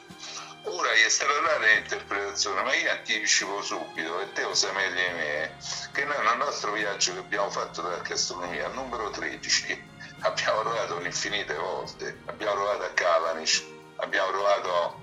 Ora 0.69 0.93
gli 0.95 1.03
estrarrare 1.03 1.75
l'interpretazione, 1.75 2.63
ma 2.63 2.75
io 2.75 2.91
anticipo 2.91 3.63
subito, 3.63 4.21
e 4.21 4.33
te 4.33 4.43
lo 4.43 4.53
sai 4.53 4.75
meglio 4.75 4.95
di 4.95 5.15
me, 5.15 5.57
che 5.93 6.05
noi 6.05 6.25
nel 6.25 6.37
nostro 6.39 6.73
viaggio 6.73 7.13
che 7.13 7.21
abbiamo 7.21 7.51
fatto 7.51 7.83
dall'astronomia, 7.83 8.67
al 8.67 8.75
numero 8.75 9.11
13, 9.11 9.85
abbiamo 10.23 10.63
provato 10.63 10.97
un'infinite 10.97 11.55
volte, 11.55 12.19
abbiamo 12.27 12.55
provato 12.55 12.83
a 12.83 12.91
Kalanic, 12.91 13.65
abbiamo 13.97 14.31
provato 14.31 15.03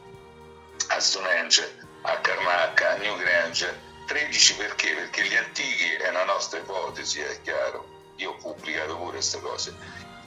a 0.89 0.99
Stonehenge, 0.99 1.77
a 2.01 2.19
Karnak, 2.19 2.81
a 2.81 2.95
New 2.97 3.17
Grange, 3.19 3.79
13 4.07 4.55
perché? 4.55 4.93
Perché 4.93 5.23
gli 5.23 5.35
antichi 5.35 5.93
è 5.93 6.09
una 6.09 6.25
nostra 6.25 6.59
ipotesi, 6.59 7.21
è 7.21 7.41
chiaro, 7.41 8.11
io 8.17 8.31
ho 8.31 8.35
pubblicato 8.35 8.97
pure 8.97 9.11
queste 9.11 9.39
cose, 9.39 9.73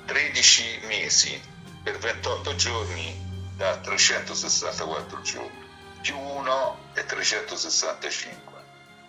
13 0.07 0.81
mesi 0.85 1.39
per 1.83 1.99
28 1.99 2.55
giorni 2.55 3.26
da 3.57 3.79
364 3.79 5.21
giorni, 5.23 5.67
più 6.03 6.19
1 6.19 6.79
è 6.93 7.05
365. 7.05 8.55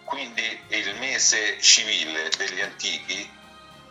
Quindi 0.06 0.62
il 0.70 0.96
mese 1.00 1.60
civile 1.62 2.30
degli 2.38 2.62
antichi, 2.62 3.30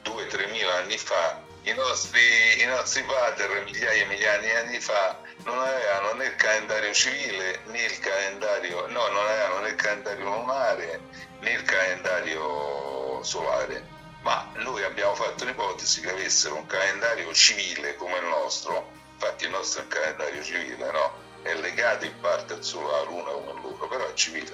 2-3 0.03 0.51
mila 0.51 0.77
anni 0.77 0.97
fa, 0.97 1.43
i 1.65 1.75
nostri, 1.75 2.63
i 2.63 2.65
nostri 2.65 3.03
padri 3.03 3.65
migliaia 3.65 4.03
e 4.03 4.07
migliaia 4.07 4.39
di 4.39 4.51
anni 4.51 4.81
fa 4.81 5.19
non 5.45 5.59
avevano 5.59 6.13
né 6.15 6.27
il 6.27 6.37
calendario 6.37 6.93
civile 6.95 7.61
né 7.67 7.83
il 7.83 7.99
calendario, 7.99 8.87
no, 8.87 9.09
non 9.09 9.27
avevano 9.27 9.61
né 9.61 9.69
il 9.71 9.75
calendario 9.75 10.25
lunare 10.25 11.01
né 11.41 11.51
il 11.51 11.63
calendario 11.63 13.23
solare, 13.23 13.85
ma 14.23 14.49
noi 14.55 14.85
abbiamo 14.85 15.15
fatto 15.17 15.45
l'ipotesi 15.45 16.01
che 16.01 16.11
avessero 16.11 16.55
un 16.55 16.67
calendario 16.67 17.33
civile 17.35 17.97
come 17.97 18.17
il 18.19 18.27
nostro, 18.27 18.93
infatti 19.17 19.45
il 19.45 19.51
nostro 19.51 19.85
calendario 19.89 20.43
civile, 20.43 20.91
no? 20.91 21.25
è 21.47 21.55
legato 21.55 22.05
in 22.05 22.19
parte 22.21 22.61
solo 22.61 22.93
alla 22.93 23.05
Luna 23.05 23.31
come 23.31 23.61
loro, 23.61 23.87
però 23.89 24.07
è 24.07 24.15
civile. 24.15 24.53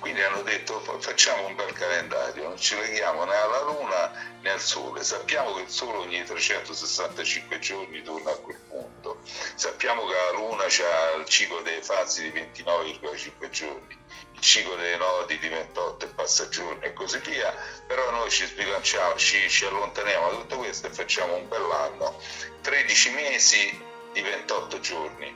Quindi 0.00 0.22
hanno 0.22 0.42
detto 0.42 0.80
facciamo 0.98 1.46
un 1.46 1.54
bel 1.54 1.72
calendario, 1.72 2.48
non 2.48 2.58
ci 2.58 2.76
leghiamo 2.76 3.24
né 3.24 3.34
alla 3.34 3.62
Luna 3.62 4.12
né 4.40 4.50
al 4.50 4.60
Sole. 4.60 5.04
Sappiamo 5.04 5.54
che 5.54 5.62
il 5.62 5.68
Sole 5.68 5.98
ogni 5.98 6.22
365 6.24 7.58
giorni 7.60 8.02
torna 8.02 8.32
a 8.32 8.36
quel 8.36 8.58
punto. 8.68 9.20
Sappiamo 9.54 10.04
che 10.06 10.14
la 10.14 10.32
Luna 10.32 10.64
ha 10.64 11.16
il 11.16 11.26
ciclo 11.26 11.60
delle 11.62 11.82
fasi 11.82 12.30
di 12.30 12.40
29,5 12.40 13.50
giorni 13.50 14.00
il 14.34 14.40
ciclo 14.40 14.74
dei 14.74 14.98
nodi 14.98 15.38
di 15.38 15.48
28 15.48 16.04
e 16.04 16.08
passa 16.08 16.48
giorni 16.48 16.84
e 16.84 16.92
così 16.92 17.18
via, 17.18 17.54
però 17.86 18.10
noi 18.10 18.28
ci 18.28 18.44
sbilanciamo, 18.44 19.16
ci, 19.16 19.48
ci 19.48 19.64
allontaniamo 19.66 20.30
da 20.30 20.36
tutto 20.36 20.56
questo 20.58 20.88
e 20.88 20.90
facciamo 20.90 21.36
un 21.36 21.48
bell'anno, 21.48 22.20
13 22.62 23.10
mesi 23.10 23.90
di 24.12 24.20
28 24.20 24.80
giorni, 24.80 25.34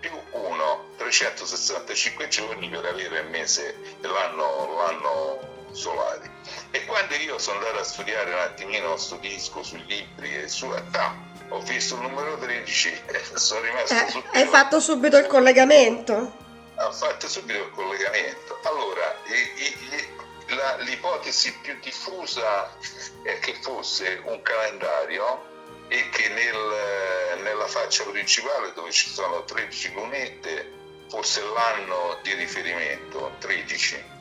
più 0.00 0.10
1, 0.30 0.84
365 0.96 2.28
giorni 2.28 2.68
per 2.68 2.84
avere 2.84 3.20
il 3.20 3.28
mese 3.28 3.76
l'anno, 4.00 4.76
l'anno 4.76 5.56
solare. 5.72 6.30
E 6.70 6.84
quando 6.86 7.14
io 7.14 7.38
sono 7.38 7.58
andato 7.58 7.78
a 7.78 7.84
studiare 7.84 8.32
un 8.32 8.40
attimino 8.40 8.90
questo 8.90 9.16
disco 9.16 9.62
sui 9.62 9.84
libri 9.86 10.36
e 10.36 10.48
sulla 10.48 10.80
TAP, 10.90 11.50
ho 11.50 11.60
visto 11.60 11.94
il 11.94 12.02
numero 12.02 12.36
13 12.38 13.02
e 13.06 13.38
sono 13.38 13.60
rimasto 13.62 13.94
eh, 13.94 14.10
subito... 14.10 14.36
Hai 14.36 14.46
fatto 14.46 14.80
subito 14.80 15.16
il 15.18 15.26
collegamento? 15.26 16.46
Ho 16.76 16.92
fatto 16.92 17.28
subito 17.28 17.58
il 17.58 17.70
collegamento. 17.70 18.58
Allora, 18.62 19.16
i, 19.26 19.62
i, 19.64 20.54
la, 20.54 20.76
l'ipotesi 20.78 21.52
più 21.60 21.76
diffusa 21.80 22.70
è 23.22 23.38
che 23.40 23.54
fosse 23.60 24.20
un 24.24 24.40
calendario 24.42 25.56
e 25.88 26.08
che 26.10 26.28
nel, 26.28 27.40
nella 27.42 27.66
faccia 27.66 28.04
principale 28.04 28.72
dove 28.74 28.92
ci 28.92 29.08
sono 29.08 29.44
13 29.44 29.92
lunette 29.94 30.76
fosse 31.08 31.42
l'anno 31.42 32.18
di 32.22 32.34
riferimento, 32.34 33.34
13. 33.38 34.16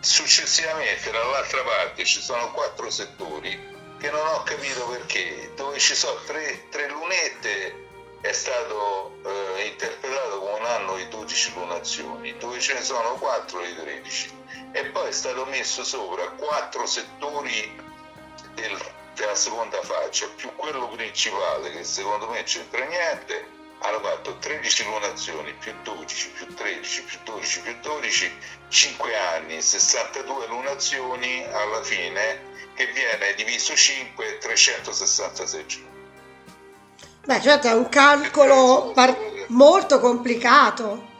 Successivamente 0.00 1.10
dall'altra 1.10 1.62
parte 1.62 2.04
ci 2.04 2.20
sono 2.20 2.50
quattro 2.50 2.90
settori 2.90 3.70
che 3.98 4.10
non 4.10 4.26
ho 4.26 4.42
capito 4.42 4.88
perché, 4.88 5.52
dove 5.54 5.78
ci 5.78 5.94
sono 5.94 6.18
tre, 6.26 6.68
tre 6.70 6.88
lunette 6.88 7.90
è 8.20 8.32
stato 8.32 9.18
eh, 9.24 9.66
interpretato 9.66 10.40
come 10.40 10.58
un 10.58 10.64
anno 10.64 10.96
di 10.96 11.08
12 11.08 11.52
lunazioni, 11.54 12.36
dove 12.38 12.58
ce 12.58 12.74
ne 12.74 12.82
sono 12.82 13.14
4 13.14 13.60
di 13.60 13.74
13 13.76 14.40
e 14.72 14.84
poi 14.86 15.08
è 15.08 15.12
stato 15.12 15.44
messo 15.46 15.84
sopra 15.84 16.28
quattro 16.30 16.86
settori 16.86 17.80
del 18.54 18.91
della 19.14 19.34
seconda 19.34 19.80
faccia 19.82 20.26
più 20.36 20.54
quello 20.56 20.88
principale 20.88 21.70
che 21.70 21.84
secondo 21.84 22.28
me 22.28 22.42
c'entra 22.44 22.84
niente 22.84 23.60
hanno 23.80 24.00
fatto 24.00 24.36
13 24.38 24.84
lunazioni 24.84 25.52
più 25.54 25.72
12 25.82 26.30
più 26.30 26.54
13 26.54 27.02
più 27.02 27.18
12 27.24 27.60
più 27.60 27.76
12 27.80 28.32
5 28.68 29.16
anni 29.16 29.60
62 29.60 30.46
lunazioni 30.46 31.44
alla 31.44 31.82
fine 31.82 32.50
che 32.74 32.86
viene 32.92 33.34
diviso 33.34 33.74
5 33.74 34.38
366 34.38 35.66
giorni. 35.66 35.90
Beh 37.24 37.40
certo 37.40 37.68
è 37.68 37.72
un 37.72 37.88
calcolo 37.88 38.92
par- 38.94 39.46
molto 39.48 40.00
complicato. 40.00 41.10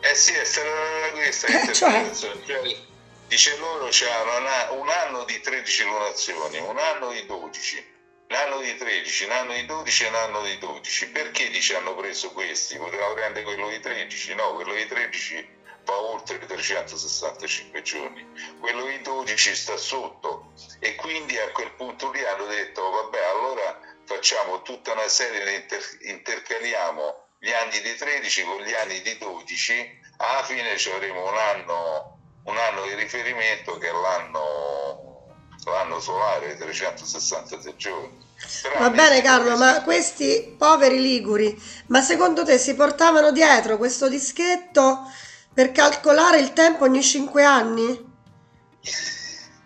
Eh 0.00 0.14
sì 0.14 0.32
è 0.32 0.44
stata 0.44 0.68
questa 1.12 1.46
eh, 1.46 1.72
cioè... 1.72 2.10
cioè 2.12 2.90
dice 3.32 3.56
loro 3.56 3.88
c'erano 3.88 4.74
un 4.78 4.90
anno 4.90 5.24
di 5.24 5.40
13 5.40 5.84
lunazioni, 5.84 6.58
un 6.58 6.76
anno 6.76 7.12
di 7.12 7.24
12, 7.24 7.92
un 8.28 8.36
anno 8.36 8.60
di 8.60 8.76
13, 8.76 9.24
un 9.24 9.30
anno 9.30 9.54
di 9.54 9.64
12 9.64 10.04
e 10.04 10.08
un 10.08 10.14
anno 10.16 10.42
di 10.42 10.58
12. 10.58 11.08
Perché 11.08 11.48
dice 11.48 11.76
hanno 11.76 11.94
preso 11.94 12.30
questi? 12.32 12.76
Potevano 12.76 13.14
prendere 13.14 13.44
quello 13.44 13.70
di 13.70 13.80
13? 13.80 14.34
No, 14.34 14.52
quello 14.52 14.74
di 14.74 14.86
13 14.86 15.48
va 15.84 15.98
oltre 15.98 16.40
i 16.42 16.46
365 16.46 17.80
giorni, 17.80 18.22
quello 18.60 18.84
di 18.84 19.00
12 19.00 19.54
sta 19.56 19.78
sotto 19.78 20.52
e 20.78 20.94
quindi 20.96 21.38
a 21.38 21.50
quel 21.52 21.72
punto 21.72 22.10
lì 22.10 22.22
hanno 22.22 22.44
detto 22.44 22.82
vabbè 22.90 23.18
allora 23.18 23.80
facciamo 24.04 24.60
tutta 24.60 24.92
una 24.92 25.08
serie 25.08 25.42
di 25.42 25.54
inter- 25.54 25.96
intercaliamo 26.02 27.22
gli 27.38 27.50
anni 27.50 27.80
di 27.80 27.94
13 27.96 28.44
con 28.44 28.60
gli 28.60 28.74
anni 28.74 29.00
di 29.00 29.16
12, 29.16 30.00
alla 30.18 30.44
fine 30.44 30.76
ci 30.76 30.90
avremo 30.90 31.28
un 31.28 31.36
anno, 31.36 32.11
un 32.44 32.56
anno 32.56 32.82
di 32.86 32.94
riferimento 32.94 33.78
che 33.78 33.88
è 33.88 33.92
l'anno, 33.92 35.36
l'anno 35.64 36.00
solare, 36.00 36.56
366 36.56 37.74
giorni. 37.76 38.30
Però 38.62 38.78
Va 38.78 38.90
bene 38.90 39.22
Carlo, 39.22 39.56
ma 39.56 39.82
questi 39.82 40.54
poveri 40.58 41.00
liguri, 41.00 41.56
ma 41.86 42.00
secondo 42.02 42.44
te 42.44 42.58
si 42.58 42.74
portavano 42.74 43.30
dietro 43.30 43.76
questo 43.76 44.08
dischetto 44.08 45.08
per 45.54 45.70
calcolare 45.70 46.40
il 46.40 46.52
tempo 46.52 46.84
ogni 46.84 47.02
5 47.02 47.44
anni? 47.44 48.10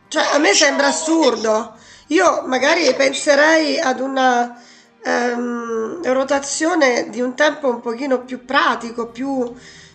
Cioè, 0.09 0.35
a 0.35 0.39
me 0.39 0.53
sembra 0.53 0.89
assurdo. 0.89 1.75
Io 2.09 2.43
magari 2.47 2.93
penserei 2.95 3.79
ad 3.81 4.01
una 4.01 4.63
ehm, 5.03 6.13
rotazione 6.13 7.09
di 7.09 7.21
un 7.21 7.35
tempo 7.35 7.69
un 7.69 7.81
pochino 7.81 8.25
più 8.25 8.45
pratico, 8.45 9.09
più, 9.09 9.55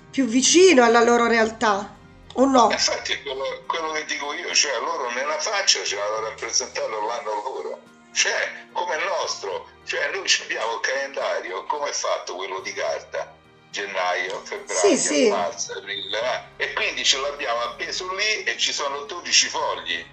più 0.09 0.25
vicino 0.25 0.83
alla 0.83 1.03
loro 1.03 1.27
realtà. 1.27 1.99
O 2.33 2.45
no? 2.45 2.71
Infatti 2.71 3.13
è 3.13 3.21
quello, 3.21 3.63
quello, 3.67 3.91
che 3.91 4.05
dico 4.05 4.33
io, 4.33 4.53
cioè 4.53 4.79
loro 4.79 5.11
nella 5.11 5.39
faccia 5.39 5.83
ce 5.83 5.95
l'hanno 5.95 6.29
rappresentato 6.29 7.05
l'anno 7.05 7.33
loro, 7.43 7.79
cioè 8.13 8.67
come 8.71 8.95
il 8.95 9.03
nostro, 9.05 9.67
cioè 9.85 10.09
noi 10.11 10.25
abbiamo 10.43 10.75
il 10.75 10.79
calendario, 10.81 11.65
come 11.65 11.89
è 11.89 11.93
fatto 11.93 12.35
quello 12.35 12.59
di 12.59 12.73
carta? 12.73 13.39
gennaio, 13.71 14.41
febbraio, 14.43 14.79
sì, 14.79 14.97
sì. 14.97 15.29
marzo, 15.29 15.71
aprile, 15.77 16.19
eh? 16.57 16.65
e 16.65 16.73
quindi 16.73 17.05
ce 17.05 17.17
l'abbiamo 17.21 17.61
appeso 17.61 18.13
lì 18.13 18.43
e 18.43 18.57
ci 18.57 18.73
sono 18.73 19.03
12 19.05 19.47
fogli 19.47 20.05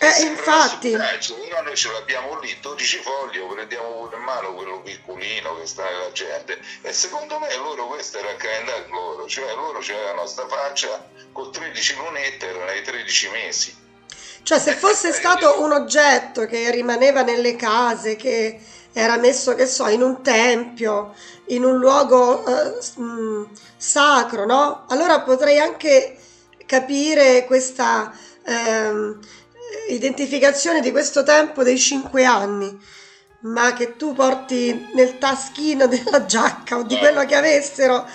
eh, 0.00 0.22
infatti. 0.22 0.90
Però 0.90 1.62
noi 1.62 1.76
ce 1.76 1.90
l'abbiamo 1.90 2.38
lì, 2.38 2.56
12 2.60 2.98
fogli, 2.98 3.40
prendiamo 3.40 4.04
pure 4.04 4.16
in 4.16 4.22
mano 4.22 4.54
quello 4.54 4.80
piccolino 4.80 5.58
che 5.58 5.66
sta 5.66 5.84
nella 5.84 6.12
gente. 6.12 6.58
E 6.82 6.92
secondo 6.92 7.38
me 7.38 7.54
loro 7.56 7.86
questo 7.88 8.18
era 8.18 8.30
il 8.30 8.36
calendario 8.36 8.86
loro, 8.90 9.26
cioè 9.26 9.52
loro 9.54 9.80
c'era 9.80 10.04
la 10.04 10.14
nostra 10.14 10.46
faccia 10.46 11.04
con 11.32 11.50
13 11.50 11.96
lunette, 11.96 12.46
erano 12.46 12.70
i 12.72 12.82
13 12.82 13.28
mesi. 13.30 13.76
Cioè 14.42 14.58
se 14.60 14.74
fosse 14.74 15.12
stato 15.12 15.60
un 15.62 15.72
oggetto 15.72 16.46
che 16.46 16.70
rimaneva 16.70 17.22
nelle 17.22 17.56
case, 17.56 18.14
che 18.16 18.60
era 18.92 19.16
messo, 19.16 19.54
che 19.54 19.66
so, 19.66 19.88
in 19.88 20.02
un 20.02 20.22
tempio, 20.22 21.14
in 21.46 21.64
un 21.64 21.76
luogo 21.76 22.46
eh, 22.46 23.00
mh, 23.00 23.50
sacro, 23.76 24.46
no? 24.46 24.84
Allora 24.88 25.20
potrei 25.22 25.58
anche 25.58 26.16
capire 26.66 27.44
questa... 27.46 28.16
Ehm, 28.44 29.18
identificazione 29.88 30.80
di 30.80 30.90
questo 30.90 31.22
tempo 31.22 31.62
dei 31.62 31.78
cinque 31.78 32.24
anni, 32.24 32.76
ma 33.40 33.72
che 33.72 33.96
tu 33.96 34.14
porti 34.14 34.88
nel 34.94 35.18
taschino 35.18 35.86
della 35.88 36.24
giacca 36.26 36.76
o 36.76 36.82
di 36.82 36.96
quello 36.96 37.24
che 37.24 37.34
avessero 37.34 38.06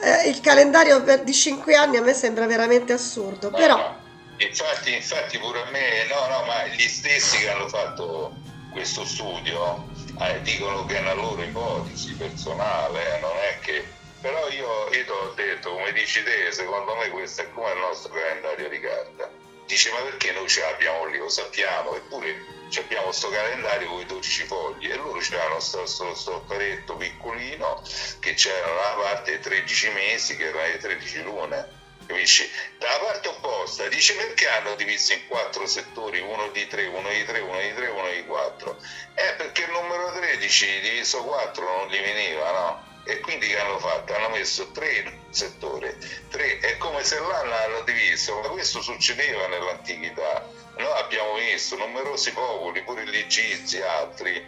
eh, 0.00 0.28
il 0.28 0.40
calendario 0.40 1.02
per, 1.02 1.22
di 1.22 1.32
cinque 1.32 1.74
anni 1.74 1.96
a 1.96 2.02
me 2.02 2.14
sembra 2.14 2.46
veramente 2.46 2.92
assurdo. 2.92 3.50
Però... 3.50 3.96
Infatti, 4.40 4.94
infatti 4.94 5.36
pure 5.38 5.62
a 5.62 5.70
me, 5.70 6.06
no, 6.08 6.28
no, 6.28 6.44
ma 6.44 6.64
gli 6.68 6.86
stessi 6.86 7.38
che 7.38 7.50
hanno 7.50 7.68
fatto 7.68 8.32
questo 8.70 9.04
studio 9.04 9.88
eh, 10.20 10.40
dicono 10.42 10.84
che 10.86 10.98
è 10.98 11.00
una 11.00 11.14
loro 11.14 11.42
ipotesi 11.42 12.12
personale, 12.14 13.16
eh, 13.16 13.20
non 13.20 13.36
è 13.36 13.58
che... 13.60 13.96
Però 14.20 14.48
io, 14.48 14.88
io 14.92 15.04
ti 15.04 15.10
ho 15.10 15.32
detto, 15.34 15.70
come 15.70 15.92
dici 15.92 16.22
te, 16.24 16.50
secondo 16.50 16.94
me 16.96 17.08
questo 17.08 17.42
è 17.42 17.50
come 17.52 17.70
il 17.72 17.78
nostro 17.78 18.12
calendario 18.12 18.68
di 18.68 18.80
carta 18.80 19.27
dice 19.68 19.92
ma 19.92 20.00
perché 20.00 20.32
noi 20.32 20.48
ce 20.48 20.62
l'abbiamo 20.62 21.04
lì, 21.04 21.18
lo 21.18 21.28
sappiamo, 21.28 21.94
eppure 21.94 22.56
abbiamo 22.76 23.06
questo 23.06 23.28
calendario 23.28 23.88
con 23.88 24.00
i 24.00 24.06
12 24.06 24.44
fogli 24.44 24.90
e 24.90 24.96
loro 24.96 25.18
c'erano 25.20 25.54
questo 25.54 26.14
stopparetto 26.14 26.96
piccolino 26.96 27.82
che 28.18 28.34
c'era 28.34 28.70
una 28.70 29.02
parte 29.02 29.32
dei 29.32 29.40
13 29.40 29.90
mesi 29.90 30.36
che 30.36 30.46
erano 30.46 30.66
le 30.66 30.78
13 30.78 31.22
lune. 31.22 31.76
Capisci? 32.06 32.50
Dalla 32.78 32.98
parte 33.00 33.28
opposta 33.28 33.86
dice 33.88 34.14
perché 34.14 34.48
hanno 34.48 34.74
diviso 34.76 35.12
in 35.12 35.26
quattro 35.28 35.66
settori, 35.66 36.20
uno 36.20 36.48
di 36.48 36.66
3, 36.66 36.86
uno 36.86 37.10
di 37.10 37.24
3, 37.24 37.40
uno 37.40 37.60
di 37.60 37.74
3, 37.74 37.88
uno 37.88 38.10
di 38.10 38.24
4. 38.24 38.78
Eh, 39.14 39.34
perché 39.36 39.64
il 39.64 39.70
numero 39.70 40.10
13 40.12 40.80
diviso 40.80 41.22
4 41.24 41.64
non 41.64 41.88
gli 41.88 42.00
veniva, 42.00 42.50
no? 42.52 42.86
E 43.08 43.20
quindi 43.20 43.46
che 43.46 43.58
hanno 43.58 43.78
fatto? 43.78 44.14
Hanno 44.14 44.28
messo 44.28 44.70
tre 44.70 45.20
settore, 45.30 45.96
tre, 46.28 46.58
è 46.58 46.76
come 46.76 47.02
se 47.02 47.18
l'anno 47.18 47.54
hanno 47.54 47.80
diviso, 47.80 48.38
ma 48.38 48.48
questo 48.48 48.82
succedeva 48.82 49.46
nell'antichità. 49.46 50.46
Noi 50.76 50.92
abbiamo 50.92 51.36
visto 51.36 51.74
numerosi 51.76 52.32
popoli, 52.32 52.82
pure 52.82 53.06
gli 53.06 53.16
egizi 53.16 53.78
e 53.78 53.82
altri, 53.82 54.46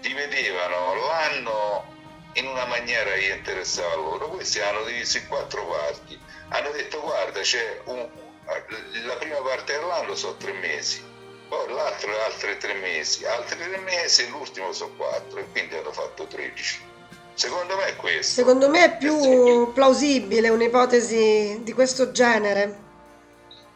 dividevano 0.00 0.96
l'anno 1.06 1.98
in 2.32 2.48
una 2.48 2.64
maniera 2.64 3.12
che 3.12 3.26
interessava 3.26 3.94
loro. 3.94 4.28
Questi 4.30 4.60
hanno 4.60 4.82
diviso 4.82 5.18
in 5.18 5.28
quattro 5.28 5.64
parti. 5.66 6.18
Hanno 6.48 6.70
detto 6.72 7.00
guarda, 7.00 7.40
c'è 7.42 7.80
un, 7.84 8.10
la 9.04 9.16
prima 9.18 9.40
parte 9.40 9.74
dell'anno 9.74 10.16
sono 10.16 10.36
tre 10.36 10.52
mesi, 10.54 11.00
poi 11.46 11.72
l'altro 11.72 12.10
altri 12.24 12.58
tre 12.58 12.74
mesi, 12.74 13.24
altri 13.24 13.56
tre 13.56 13.78
mesi 13.78 14.24
e 14.24 14.30
l'ultimo 14.30 14.72
sono 14.72 14.96
quattro 14.96 15.38
e 15.38 15.46
quindi 15.52 15.76
hanno 15.76 15.92
fatto 15.92 16.26
13. 16.26 16.89
Secondo 17.40 17.74
me 17.74 17.86
è 17.86 17.96
questo. 17.96 18.34
Secondo 18.34 18.68
me 18.68 18.84
è 18.84 18.96
più 18.98 19.72
plausibile 19.72 20.50
un'ipotesi 20.50 21.60
di 21.62 21.72
questo 21.72 22.10
genere. 22.12 22.66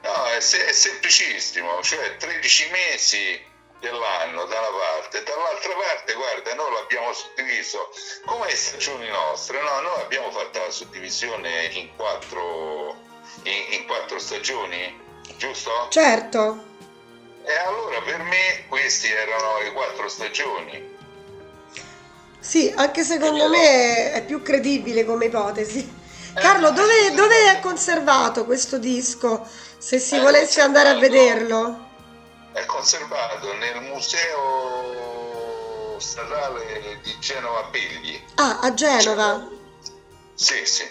No, 0.02 0.24
è, 0.36 0.40
se- 0.40 0.66
è 0.66 0.72
semplicissimo, 0.72 1.80
cioè 1.80 2.14
13 2.18 2.70
mesi 2.70 3.42
dell'anno 3.80 4.44
da 4.44 4.58
una 4.58 4.68
parte, 4.68 5.22
dall'altra 5.22 5.72
parte, 5.72 6.12
guarda, 6.12 6.52
noi 6.52 6.72
l'abbiamo 6.74 7.10
suddiviso 7.14 7.88
come 8.26 8.48
le 8.48 8.54
stagioni 8.54 9.08
nostre, 9.08 9.58
no? 9.62 9.80
Noi 9.80 10.00
abbiamo 10.02 10.30
fatto 10.30 10.58
la 10.58 10.70
suddivisione 10.70 11.64
in 11.72 11.88
quattro, 11.96 12.94
in, 13.44 13.78
in 13.78 13.86
quattro 13.86 14.18
stagioni, 14.18 15.00
giusto? 15.38 15.86
Certo. 15.88 16.64
E 17.46 17.54
allora 17.54 17.98
per 18.02 18.18
me 18.24 18.66
queste 18.68 19.08
erano 19.08 19.58
le 19.60 19.72
quattro 19.72 20.06
stagioni. 20.06 20.93
Sì, 22.44 22.70
anche 22.76 23.04
secondo 23.04 23.48
me 23.48 24.12
è 24.12 24.22
più 24.22 24.42
credibile 24.42 25.06
come 25.06 25.24
ipotesi. 25.24 26.02
Carlo, 26.34 26.72
dove, 26.72 27.10
dove 27.14 27.52
è 27.52 27.60
conservato 27.60 28.44
questo 28.44 28.76
disco? 28.76 29.48
Se 29.78 29.98
si 29.98 30.18
volesse 30.18 30.60
andare 30.60 30.90
a 30.90 30.98
vederlo? 30.98 31.88
È 32.52 32.66
conservato 32.66 33.54
nel 33.54 33.80
museo 33.80 35.18
statale 35.98 37.00
di 37.02 37.18
Genova 37.18 37.64
Pegli. 37.70 38.22
Ah, 38.34 38.58
a 38.60 38.74
Genova? 38.74 39.48
Sì, 40.34 40.66
sì. 40.66 40.86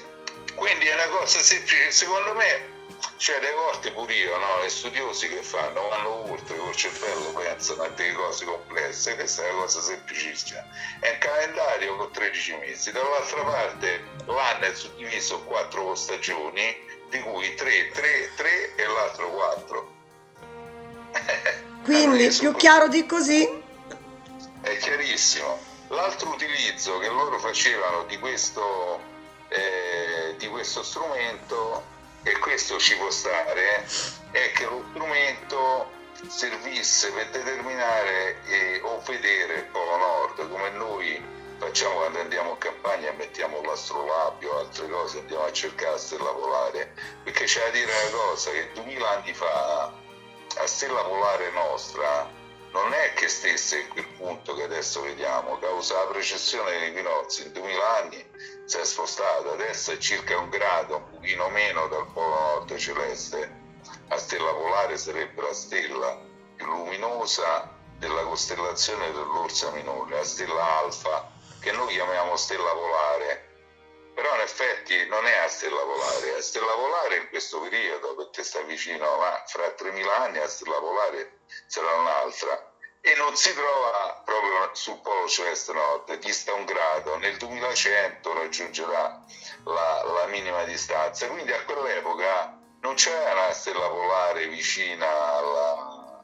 Quindi 0.56 0.88
è 0.88 0.94
una 0.96 1.08
cosa 1.20 1.40
semplice, 1.40 1.92
secondo 1.92 2.34
me 2.34 2.73
cioè, 3.18 3.40
le 3.40 3.52
volte 3.54 3.92
pure 3.92 4.14
io, 4.14 4.38
no? 4.38 4.64
Gli 4.64 4.70
studiosi 4.70 5.28
che 5.28 5.42
fanno, 5.42 5.88
vanno 5.90 6.32
oltre 6.32 6.58
col 6.58 6.76
cervello, 6.76 7.32
pensano 7.34 7.84
a 7.84 7.90
delle 7.90 8.14
cose 8.14 8.46
complesse, 8.46 9.16
questa 9.16 9.46
è 9.46 9.52
una 9.52 9.62
cosa 9.62 9.82
semplicissima. 9.82 10.66
È 11.00 11.10
un 11.10 11.18
calendario 11.20 11.96
con 11.96 12.12
13 12.12 12.56
mesi, 12.56 12.92
dall'altra 12.92 13.44
parte 13.44 14.04
l'anno 14.26 14.66
è 14.66 14.74
suddiviso 14.74 15.36
in 15.36 15.46
4 15.46 15.96
stagioni, 15.96 16.76
di 17.10 17.20
cui 17.20 17.54
3, 17.56 17.92
3, 17.92 18.32
3 18.36 18.76
e 18.76 18.86
l'altro 18.86 19.30
4. 19.32 19.92
Quindi 21.84 22.28
più 22.40 22.54
chiaro 22.56 22.88
di 22.88 23.06
così? 23.06 23.62
È 24.62 24.78
chiarissimo. 24.78 25.60
L'altro 25.90 26.30
utilizzo 26.30 26.98
che 27.00 27.08
loro 27.08 27.38
facevano 27.40 28.06
di 28.06 28.18
questo, 28.18 29.00
eh, 29.50 30.36
di 30.38 30.48
questo 30.48 30.82
strumento 30.82 31.93
e 32.24 32.38
questo 32.40 32.78
ci 32.80 32.96
può 32.96 33.10
stare, 33.10 33.86
è 34.32 34.52
che 34.52 34.66
lo 34.66 34.86
strumento 34.90 35.92
servisse 36.28 37.12
per 37.12 37.30
determinare 37.30 38.42
eh, 38.46 38.82
o 38.84 39.02
vedere 39.06 39.56
il 39.56 39.66
Polo 39.66 39.98
Nord, 39.98 40.50
come 40.50 40.70
noi 40.72 41.22
facciamo 41.58 41.96
quando 41.96 42.20
andiamo 42.20 42.52
in 42.52 42.58
campagna 42.58 43.10
e 43.10 43.14
mettiamo 43.14 43.62
l'astrolabio 43.62 44.58
altre 44.60 44.90
cose, 44.90 45.20
andiamo 45.20 45.44
a 45.44 45.52
cercare 45.52 45.92
la 45.92 45.98
stella 45.98 46.32
polare, 46.32 46.94
perché 47.24 47.46
c'è 47.46 47.64
da 47.66 47.70
dire 47.72 47.92
una 47.92 48.18
cosa, 48.18 48.52
che 48.52 48.72
duemila 48.74 49.10
anni 49.10 49.34
fa 49.34 49.94
la 50.56 50.68
stella 50.68 51.02
polare 51.04 51.52
nostra 51.52 52.42
non 52.74 52.92
è 52.92 53.14
che 53.14 53.28
stesse 53.28 53.80
in 53.80 53.88
quel 53.90 54.08
punto 54.18 54.56
che 54.56 54.64
adesso 54.64 55.02
vediamo, 55.02 55.60
causa 55.60 55.96
la 55.96 56.08
precessione 56.08 56.72
degli 56.72 56.90
equinozi, 56.90 57.44
in 57.44 57.54
duemila 57.54 57.98
anni 57.98 58.26
si 58.74 58.80
è 58.80 58.86
spostata, 58.86 59.52
adesso 59.52 59.92
è 59.92 60.00
circa 60.00 60.36
un 60.40 60.50
grado, 60.50 60.96
un 60.96 61.10
pochino 61.12 61.48
meno 61.50 61.88
dal 61.90 62.12
polo 62.12 62.34
nord 62.40 62.76
celeste. 62.76 63.62
La 64.08 64.18
stella 64.18 64.52
polare 64.52 64.98
sarebbe 64.98 65.44
la 65.44 65.54
stella 65.54 66.20
più 66.56 66.66
luminosa 66.66 67.70
della 68.00 68.24
costellazione 68.24 69.12
dell'Orsa 69.12 69.70
Minore, 69.70 70.16
la 70.16 70.24
stella 70.24 70.80
alfa, 70.80 71.32
che 71.60 71.72
noi 71.72 71.94
chiamiamo 71.94 72.36
stella 72.36 72.72
polare, 72.72 73.52
però 74.16 74.34
in 74.34 74.42
effetti 74.42 75.08
non 75.08 75.24
è 75.28 75.40
la 75.40 75.50
stella 75.50 75.82
polare, 75.82 76.32
la 76.32 76.42
stella 76.42 76.74
polare 76.74 77.18
in 77.18 77.30
questo 77.30 77.60
periodo, 77.60 78.16
perché 78.16 78.44
sta 78.44 78.62
vicino, 78.62 79.18
ma 79.18 79.44
fra 79.46 79.70
3000 79.70 80.18
anni 80.18 80.40
la 80.40 80.48
stella 80.48 80.80
polare 80.80 81.42
sarà 81.68 81.94
un'altra. 81.94 82.73
E 83.06 83.16
non 83.16 83.36
si 83.36 83.54
trova 83.54 84.22
proprio 84.24 84.70
sul 84.72 85.02
polo 85.02 85.28
celeste 85.28 85.74
nord, 85.74 86.14
dista 86.20 86.54
un 86.54 86.64
grado, 86.64 87.18
nel 87.18 87.36
2100 87.36 88.34
raggiungerà 88.34 89.22
la, 89.66 90.04
la 90.06 90.26
minima 90.28 90.64
distanza, 90.64 91.28
quindi 91.28 91.52
a 91.52 91.62
quell'epoca 91.66 92.58
non 92.80 92.96
c'era 92.96 93.44
una 93.44 93.52
stella 93.52 93.90
polare 93.90 94.48
vicina 94.48 95.36
alla, 95.36 96.24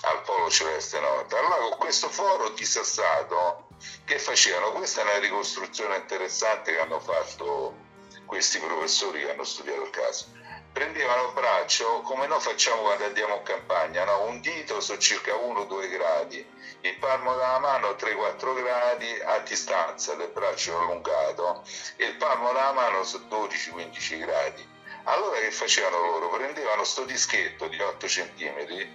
al 0.00 0.22
polo 0.22 0.50
celeste 0.50 0.98
nord. 0.98 1.32
Allora 1.32 1.58
con 1.68 1.78
questo 1.78 2.08
foro 2.08 2.48
disassato 2.48 3.68
che 4.04 4.18
facevano? 4.18 4.72
Questa 4.72 5.02
è 5.02 5.04
una 5.04 5.18
ricostruzione 5.18 5.94
interessante 5.94 6.72
che 6.72 6.80
hanno 6.80 6.98
fatto 6.98 7.84
questi 8.24 8.58
professori 8.58 9.20
che 9.20 9.30
hanno 9.30 9.44
studiato 9.44 9.82
il 9.82 9.90
caso 9.90 10.26
prendevano 10.76 11.28
il 11.28 11.32
braccio 11.32 12.02
come 12.02 12.26
noi 12.26 12.38
facciamo 12.38 12.82
quando 12.82 13.06
andiamo 13.06 13.36
in 13.36 13.42
campagna, 13.44 14.04
no? 14.04 14.24
un 14.24 14.42
dito 14.42 14.78
su 14.82 14.94
circa 14.98 15.32
1-2 15.32 15.88
gradi, 15.88 16.46
il 16.82 16.98
palmo 16.98 17.32
della 17.32 17.58
mano 17.58 17.92
3-4 17.92 18.54
gradi 18.62 19.10
a 19.24 19.38
distanza 19.38 20.12
del 20.16 20.28
braccio 20.28 20.78
allungato 20.78 21.62
e 21.96 22.04
il 22.04 22.16
palmo 22.16 22.52
della 22.52 22.72
mano 22.72 23.04
su 23.04 23.26
12-15 23.26 24.18
gradi. 24.18 24.68
Allora 25.04 25.38
che 25.38 25.50
facevano 25.50 25.96
loro? 25.96 26.28
Prendevano 26.28 26.84
sto 26.84 27.04
dischetto 27.04 27.68
di 27.68 27.80
8 27.80 28.06
cm, 28.06 28.86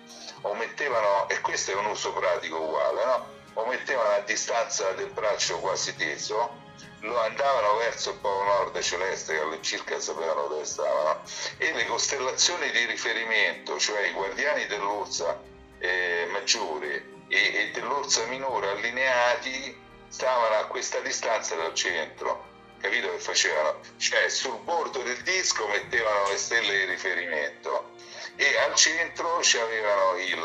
o 0.41 0.54
mettevano, 0.54 1.28
e 1.30 1.41
questo 1.41 1.72
è 1.72 1.76
un 1.76 1.88
uso 1.88 2.13
pratico 2.13 2.58
uguale, 2.58 3.06
no? 3.06 3.39
o 3.54 3.65
mettevano 3.65 4.10
a 4.10 4.20
distanza 4.20 4.91
del 4.91 5.10
braccio 5.10 5.58
quasi 5.58 5.96
teso, 5.96 6.61
lo 7.02 7.20
andavano 7.20 7.78
verso 7.78 8.12
il 8.12 8.18
polo 8.18 8.44
nord 8.44 8.80
celeste, 8.80 9.34
che 9.34 9.42
all'incirca 9.42 10.00
sapevano 10.00 10.48
dove 10.48 10.66
stavano, 10.66 11.22
e 11.58 11.74
le 11.74 11.86
costellazioni 11.86 12.70
di 12.72 12.86
riferimento, 12.86 13.80
cioè 13.80 14.08
i 14.08 14.14
guardiani 14.14 14.66
dell'Ursa 14.68 15.42
eh, 15.80 16.28
maggiore 16.32 17.06
e, 17.28 17.38
e 17.38 17.72
dell'Ursa 17.72 18.26
minore 18.26 18.70
allineati, 18.70 19.80
stavano 20.08 20.56
a 20.56 20.66
questa 20.66 21.00
distanza 21.00 21.56
dal 21.56 21.74
centro. 21.74 22.50
Capito 22.80 23.12
che 23.12 23.20
facevano? 23.20 23.80
Cioè 23.98 24.28
sul 24.30 24.60
bordo 24.64 25.04
del 25.04 25.22
disco 25.22 25.68
mettevano 25.68 26.30
le 26.30 26.38
stelle 26.38 26.80
di 26.80 26.86
riferimento 26.86 27.92
e 28.36 28.58
al 28.58 28.74
centro 28.74 29.38
c'avevano 29.42 30.18
il, 30.18 30.44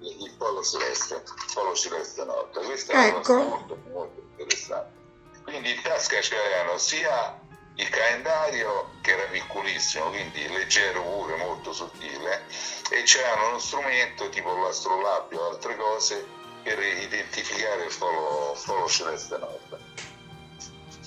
il 0.00 0.32
polo 0.36 0.62
celeste, 0.62 1.14
il 1.14 1.52
polo 1.52 1.74
celeste 1.74 2.24
nord. 2.24 2.64
Questo 2.64 2.92
è 2.92 3.06
ecco. 3.06 3.34
molto, 3.36 3.78
molto 3.90 4.20
interessante. 4.20 4.96
Quindi 5.42 5.70
in 5.70 5.82
tasca 5.82 6.18
c'erano 6.18 6.76
sia 6.78 7.40
il 7.76 7.88
calendario 7.88 8.90
che 9.00 9.12
era 9.12 9.24
piccolissimo, 9.30 10.08
quindi 10.08 10.46
leggero 10.48 11.02
pure, 11.02 11.36
molto 11.36 11.72
sottile, 11.72 12.44
e 12.90 13.02
c'era 13.02 13.46
uno 13.48 13.58
strumento 13.58 14.28
tipo 14.30 14.52
l'astrolabio 14.56 15.40
o 15.40 15.50
altre 15.50 15.76
cose 15.76 16.26
per 16.62 16.78
identificare 16.80 17.84
il 17.84 17.94
polo, 17.96 18.56
polo 18.66 18.88
celeste 18.88 19.38
nord. 19.38 19.78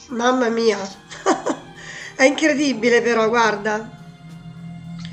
Mamma 0.08 0.50
mia, 0.50 0.80
è 2.16 2.24
incredibile 2.24 3.02
però, 3.02 3.28
guarda. 3.28 4.00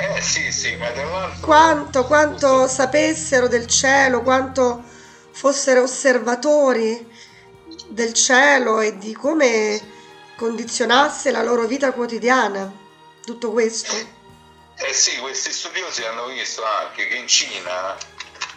Eh 0.00 0.22
sì, 0.22 0.52
sì, 0.52 0.76
ma 0.76 0.90
tra 0.92 1.04
l'altro... 1.04 1.44
Quanto, 1.44 2.04
quanto 2.04 2.68
sapessero 2.68 3.48
del 3.48 3.66
cielo, 3.66 4.22
quanto 4.22 4.84
fossero 5.32 5.82
osservatori 5.82 7.04
del 7.88 8.12
cielo 8.12 8.80
e 8.80 8.96
di 8.96 9.12
come 9.12 9.80
condizionasse 10.36 11.32
la 11.32 11.42
loro 11.42 11.66
vita 11.66 11.92
quotidiana, 11.92 12.72
tutto 13.24 13.50
questo? 13.50 13.92
Eh 14.76 14.92
sì, 14.92 15.18
questi 15.18 15.50
studiosi 15.50 16.04
hanno 16.04 16.26
visto 16.26 16.62
anche 16.64 17.08
che 17.08 17.16
in 17.16 17.26
Cina 17.26 17.96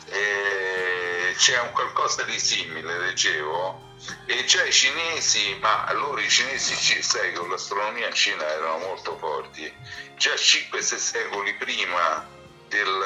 eh, 0.09 1.33
c'è 1.35 1.59
un 1.59 1.71
qualcosa 1.71 2.21
di 2.21 2.37
simile, 2.37 2.99
leggevo, 2.99 3.89
e 4.25 4.45
già 4.45 4.63
i 4.63 4.71
cinesi, 4.71 5.57
ma 5.59 5.85
allora 5.85 6.21
i 6.21 6.29
cinesi, 6.29 7.01
sai, 7.01 7.33
con 7.33 7.49
l'astronomia 7.49 8.07
in 8.07 8.13
Cina 8.13 8.45
erano 8.45 8.77
molto 8.79 9.17
forti, 9.17 9.71
già 10.15 10.33
5-6 10.33 10.81
secoli 10.97 11.53
prima 11.55 12.27
del, 12.67 13.03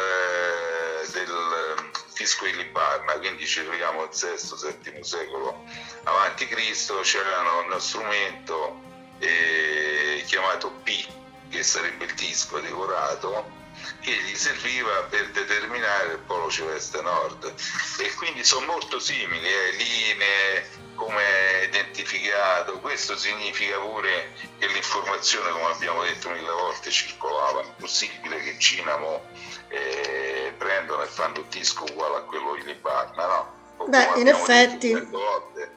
del 1.11 1.91
Fisco 2.13 2.45
di 2.45 2.55
Libarna, 2.55 3.13
quindi 3.13 3.45
ci 3.45 3.63
troviamo 3.63 4.03
al 4.03 4.09
VI-VII 4.09 5.03
secolo 5.03 5.63
avanti 6.03 6.47
Cristo, 6.47 6.99
c'era 7.01 7.41
uno 7.65 7.79
strumento 7.79 8.79
eh, 9.19 10.23
chiamato 10.25 10.71
P, 10.83 11.07
che 11.49 11.63
sarebbe 11.63 12.05
il 12.05 12.13
disco 12.13 12.59
decorato, 12.59 13.63
che 14.01 14.11
gli 14.11 14.35
serviva 14.35 15.03
per 15.03 15.29
determinare 15.31 16.13
il 16.13 16.19
polo 16.19 16.49
celeste 16.49 17.01
nord. 17.01 17.53
E 17.99 18.13
quindi 18.13 18.43
sono 18.43 18.65
molto 18.65 18.99
simili, 18.99 19.47
eh, 19.47 19.71
linee, 19.71 20.69
come 20.95 21.23
identificato, 21.63 22.79
questo 22.79 23.17
significa 23.17 23.77
pure 23.79 24.33
che 24.57 24.67
l'informazione, 24.67 25.51
come 25.51 25.71
abbiamo 25.71 26.03
detto 26.03 26.29
mille 26.29 26.51
volte, 26.51 26.89
circolava, 26.89 27.61
è 27.61 27.65
possibile 27.77 28.41
che 28.41 28.49
in 28.51 28.59
Cina 28.59 28.97
mo, 28.97 29.23
eh, 29.67 30.53
prendono 30.57 31.03
e 31.03 31.07
fanno 31.07 31.39
un 31.39 31.49
disco 31.49 31.83
uguale 31.83 32.17
a 32.17 32.21
quello 32.21 32.55
di 32.55 32.63
Libarna, 32.63 33.25
no? 33.25 33.85
Beh, 33.87 34.13
in 34.15 34.27
effetti... 34.27 34.93
Volte, 34.93 35.71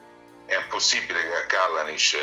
è 0.45 0.55
impossibile 0.55 1.21
che 1.21 1.35
a 1.35 1.45
Callanish 1.45 2.13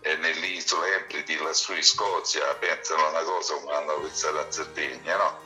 eh, 0.00 0.16
nelle 0.16 0.46
isole 0.46 0.96
Ebridi, 0.96 1.36
lassù 1.38 1.72
in 1.72 1.84
Scozia, 1.84 2.54
pensano 2.54 3.08
una 3.08 3.22
cosa 3.22 3.54
come 3.54 3.74
hanno 3.74 4.00
pensato 4.00 4.38
a 4.38 4.46
Sardegna, 4.48 5.16
no? 5.16 5.38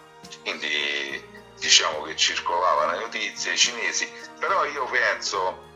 Quindi 0.43 1.37
diciamo 1.59 2.03
che 2.03 2.17
circolavano 2.17 2.93
le 2.93 2.99
notizie 3.01 3.53
i 3.53 3.57
cinesi, 3.57 4.11
però 4.39 4.65
io 4.65 4.85
penso 4.87 5.67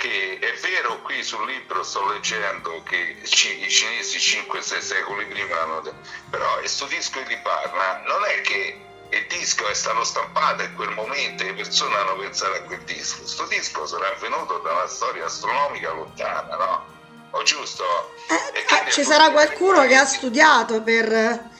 che 0.00 0.38
è 0.40 0.54
vero 0.60 1.02
qui 1.02 1.22
sul 1.22 1.44
libro 1.46 1.82
sto 1.82 2.10
leggendo 2.10 2.82
che 2.84 3.18
i 3.20 3.28
cinesi 3.28 4.16
5-6 4.16 4.78
secoli 4.80 5.26
prima 5.26 5.60
hanno 5.60 5.82
però 6.30 6.58
questo 6.58 6.86
disco 6.86 7.20
di 7.20 7.34
Libarna 7.34 8.00
non 8.06 8.24
è 8.24 8.40
che 8.40 8.80
il 9.10 9.26
disco 9.28 9.68
è 9.68 9.74
stato 9.74 10.02
stampato 10.04 10.62
in 10.62 10.74
quel 10.74 10.92
momento 10.92 11.42
e 11.42 11.46
le 11.48 11.52
persone 11.52 11.94
hanno 11.96 12.16
pensato 12.16 12.54
a 12.54 12.60
quel 12.62 12.80
disco 12.84 13.18
questo 13.18 13.44
disco 13.48 13.86
sarà 13.86 14.10
venuto 14.20 14.58
da 14.60 14.72
una 14.72 14.86
storia 14.86 15.26
astronomica 15.26 15.92
lontana 15.92 16.56
no? 16.56 16.84
o 17.32 17.42
giusto? 17.42 17.84
Eh, 18.28 18.90
ci 18.90 19.04
sarà 19.04 19.30
qualcuno 19.30 19.86
che 19.86 19.96
ha 19.96 20.06
studiato 20.06 20.80
per, 20.80 21.12
eh, 21.12 21.50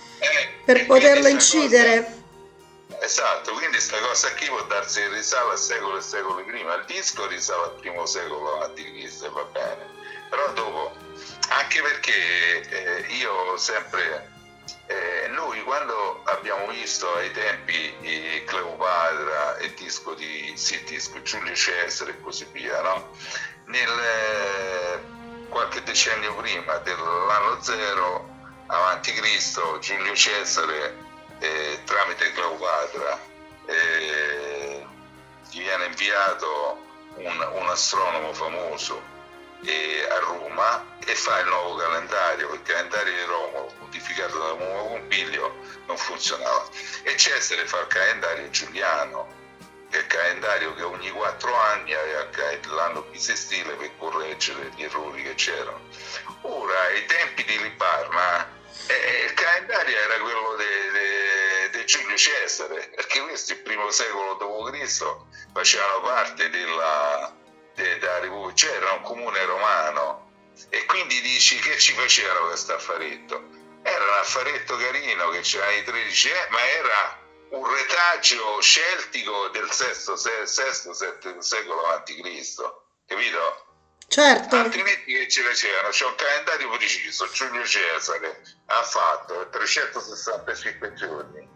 per 0.64 0.86
poterlo 0.86 1.28
incidere 1.28 2.04
cosa 2.04 2.19
Esatto, 3.02 3.52
quindi 3.52 3.76
questa 3.76 3.98
cosa 4.00 4.30
qui 4.34 4.46
può 4.46 4.62
darsi 4.64 5.02
risale 5.08 5.54
a 5.54 5.56
secoli 5.56 5.96
e 5.96 6.02
secoli 6.02 6.44
prima, 6.44 6.74
il 6.74 6.84
disco 6.84 7.26
risale 7.28 7.62
al 7.62 7.74
primo 7.76 8.04
secolo 8.04 8.56
avanti 8.56 8.84
Cristo 8.84 9.32
va 9.32 9.42
bene, 9.44 9.88
però 10.28 10.52
dopo, 10.52 10.92
anche 11.48 11.80
perché 11.80 12.60
eh, 12.68 13.06
io 13.14 13.56
sempre, 13.56 14.30
eh, 14.86 15.28
noi 15.28 15.62
quando 15.62 16.20
abbiamo 16.24 16.66
visto 16.66 17.10
ai 17.14 17.32
tempi 17.32 17.96
eh, 18.02 18.44
Cleopatra 18.46 19.56
e 19.56 19.72
disco 19.72 20.12
di 20.12 20.52
sì, 20.56 20.84
disco 20.84 21.22
Giulio 21.22 21.54
Cesare 21.54 22.10
e 22.10 22.20
così 22.20 22.46
via, 22.52 22.82
no? 22.82 23.12
Nel, 23.64 23.98
eh, 23.98 25.00
qualche 25.48 25.82
decennio 25.84 26.34
prima 26.34 26.76
dell'anno 26.76 27.62
zero 27.62 28.28
avanti 28.66 29.10
Cristo, 29.14 29.78
Giulio 29.78 30.14
Cesare 30.14 31.08
eh, 31.40 31.80
tramite 31.84 32.32
Cleopatra 32.32 33.18
eh, 33.66 34.86
gli 35.50 35.58
viene 35.58 35.86
inviato 35.86 36.86
un, 37.16 37.50
un 37.54 37.68
astronomo 37.68 38.32
famoso 38.32 39.02
eh, 39.64 40.06
a 40.10 40.18
Roma 40.20 40.96
e 41.04 41.14
fa 41.14 41.40
il 41.40 41.48
nuovo 41.48 41.76
calendario, 41.76 42.52
il 42.52 42.62
calendario 42.62 43.12
di 43.12 43.24
Romolo 43.24 43.72
modificato 43.80 44.38
da 44.38 44.64
Nuovo 44.64 44.88
Pompilio 44.88 45.54
non 45.86 45.96
funzionava 45.96 46.68
e 47.02 47.16
Cesare 47.16 47.66
fa 47.66 47.80
il 47.80 47.86
calendario 47.88 48.50
giuliano 48.50 49.38
che 49.90 49.98
è 49.98 50.00
il 50.00 50.06
calendario 50.06 50.74
che 50.74 50.82
ogni 50.82 51.10
quattro 51.10 51.52
anni 51.54 51.92
aveva 51.92 52.28
l'anno 52.68 53.02
bisestile 53.10 53.72
per 53.74 53.90
correggere 53.98 54.70
gli 54.76 54.84
errori 54.84 55.22
che 55.24 55.34
c'erano. 55.34 55.80
Ora, 56.42 56.80
ai 56.82 57.04
tempi 57.06 57.42
di 57.44 57.60
Libarna, 57.60 58.48
eh, 58.86 59.24
il 59.24 59.34
calendario 59.34 59.96
era 59.96 60.18
quello 60.20 60.54
di 61.80 61.86
Giulio 61.86 62.16
Cesare, 62.16 62.90
perché 62.94 63.20
questo 63.22 63.52
il 63.52 63.60
primo 63.60 63.90
secolo 63.90 64.34
d.C. 64.34 65.04
facevano 65.52 66.00
parte 66.02 66.50
della, 66.50 67.34
de, 67.74 67.98
della 67.98 68.18
Repubblica, 68.18 68.66
c'era 68.66 68.92
un 68.92 69.02
comune 69.02 69.44
romano 69.44 70.30
e 70.68 70.84
quindi 70.84 71.20
dici 71.22 71.58
che 71.58 71.78
ci 71.78 71.94
facevano 71.94 72.48
questo 72.48 72.74
affaretto? 72.74 73.58
Era 73.82 74.04
un 74.04 74.18
affaretto 74.18 74.76
carino 74.76 75.30
che 75.30 75.40
c'erano 75.40 75.72
i 75.72 75.84
13, 75.84 76.28
eh, 76.28 76.46
ma 76.50 76.68
era 76.68 77.18
un 77.50 77.74
retaggio 77.74 78.60
celtico 78.60 79.48
del 79.48 79.64
VI-VII 79.66 81.42
secolo 81.42 81.86
a.C., 81.86 82.12
capito? 83.06 83.64
Certo. 84.06 84.56
Altrimenti 84.56 85.12
che 85.12 85.28
ci 85.28 85.40
facevano? 85.40 85.88
C'è 85.90 86.04
un 86.04 86.14
calendario 86.16 86.68
preciso, 86.70 87.30
Giulio 87.30 87.64
Cesare 87.64 88.42
ha 88.66 88.82
fatto 88.82 89.48
365 89.50 90.94
giorni, 90.94 91.48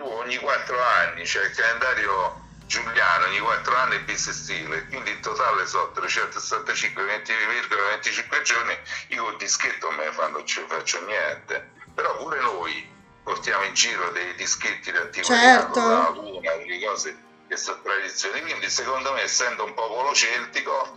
tu 0.00 0.06
ogni 0.06 0.36
quattro 0.38 0.82
anni 0.82 1.24
c'è 1.24 1.44
il 1.44 1.54
calendario 1.54 2.48
Giuliano 2.64 3.26
ogni 3.26 3.40
4 3.40 3.76
anni 3.76 3.98
bisestile, 3.98 4.86
quindi 4.86 5.10
in 5.10 5.20
totale 5.20 5.66
sono 5.66 5.90
365, 5.90 7.02
20,25 7.02 8.42
giorni, 8.42 8.78
io 9.08 9.24
col 9.24 9.36
dischetto 9.36 9.88
non 9.88 9.96
me 9.96 10.04
ne 10.04 10.12
fanno, 10.12 10.36
non 10.38 10.46
ci 10.46 10.64
faccio 10.68 11.04
niente. 11.04 11.72
Però 11.92 12.16
pure 12.18 12.40
noi 12.40 12.88
portiamo 13.24 13.64
in 13.64 13.74
giro 13.74 14.10
dei 14.10 14.36
dischetti 14.36 14.92
di 14.92 14.96
antiquariato, 14.96 15.74
certo. 15.74 15.80
la 15.80 16.08
luna, 16.10 16.54
delle 16.54 16.86
cose 16.86 17.18
che 17.48 17.56
sono 17.56 17.80
tradizioni. 17.82 18.40
Quindi 18.40 18.70
secondo 18.70 19.12
me, 19.14 19.22
essendo 19.22 19.64
un 19.64 19.74
popolo 19.74 20.14
celtico, 20.14 20.94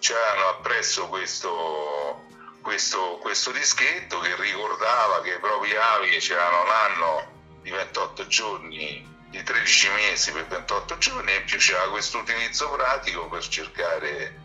c'erano 0.00 0.48
appresso 0.50 1.08
questo, 1.08 2.26
questo, 2.60 3.18
questo 3.22 3.50
dischetto 3.50 4.20
che 4.20 4.36
ricordava 4.36 5.22
che 5.22 5.30
i 5.30 5.40
propri 5.40 5.74
avi 5.74 6.18
c'erano 6.18 6.64
l'anno 6.64 7.33
di 7.64 7.70
28 7.70 8.26
giorni 8.26 9.12
di 9.30 9.42
13 9.42 9.88
mesi 9.88 10.32
per 10.32 10.46
28 10.46 10.98
giorni 10.98 11.32
e 11.32 11.40
più 11.40 11.56
c'era 11.58 11.88
questo 11.88 12.18
utilizzo 12.18 12.68
pratico 12.70 13.26
per 13.28 13.48
cercare 13.48 14.40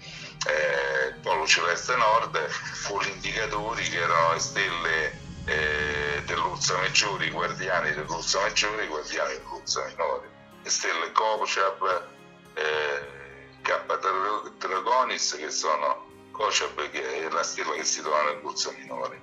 eh, 0.47 1.07
il 1.09 1.19
polo 1.21 1.45
celeste 1.45 1.95
nord 1.97 2.39
con 2.87 3.03
gli 3.03 3.09
indicatori 3.09 3.83
che 3.83 3.99
erano 3.99 4.33
le 4.33 4.39
stelle 4.39 5.21
eh, 5.45 6.23
dell'Ursa 6.25 6.77
Maggiore, 6.77 7.25
i 7.25 7.29
guardiani 7.29 7.93
dell'Ursa 7.93 8.39
Maggiore 8.39 8.85
i 8.85 8.87
guardiani 8.87 9.33
dell'Ursa 9.33 9.85
Minore, 9.85 10.29
le 10.63 10.69
stelle 10.69 11.11
Kochab, 11.11 12.07
eh, 12.53 13.07
K 13.61 14.49
Dragonis 14.57 15.35
che 15.35 15.51
sono 15.51 16.07
Kochab 16.31 16.89
che 16.89 17.25
è 17.25 17.29
la 17.29 17.43
stella 17.43 17.73
che 17.73 17.83
si 17.83 18.01
trova 18.01 18.23
nell'Ursa 18.23 18.71
Minore 18.77 19.21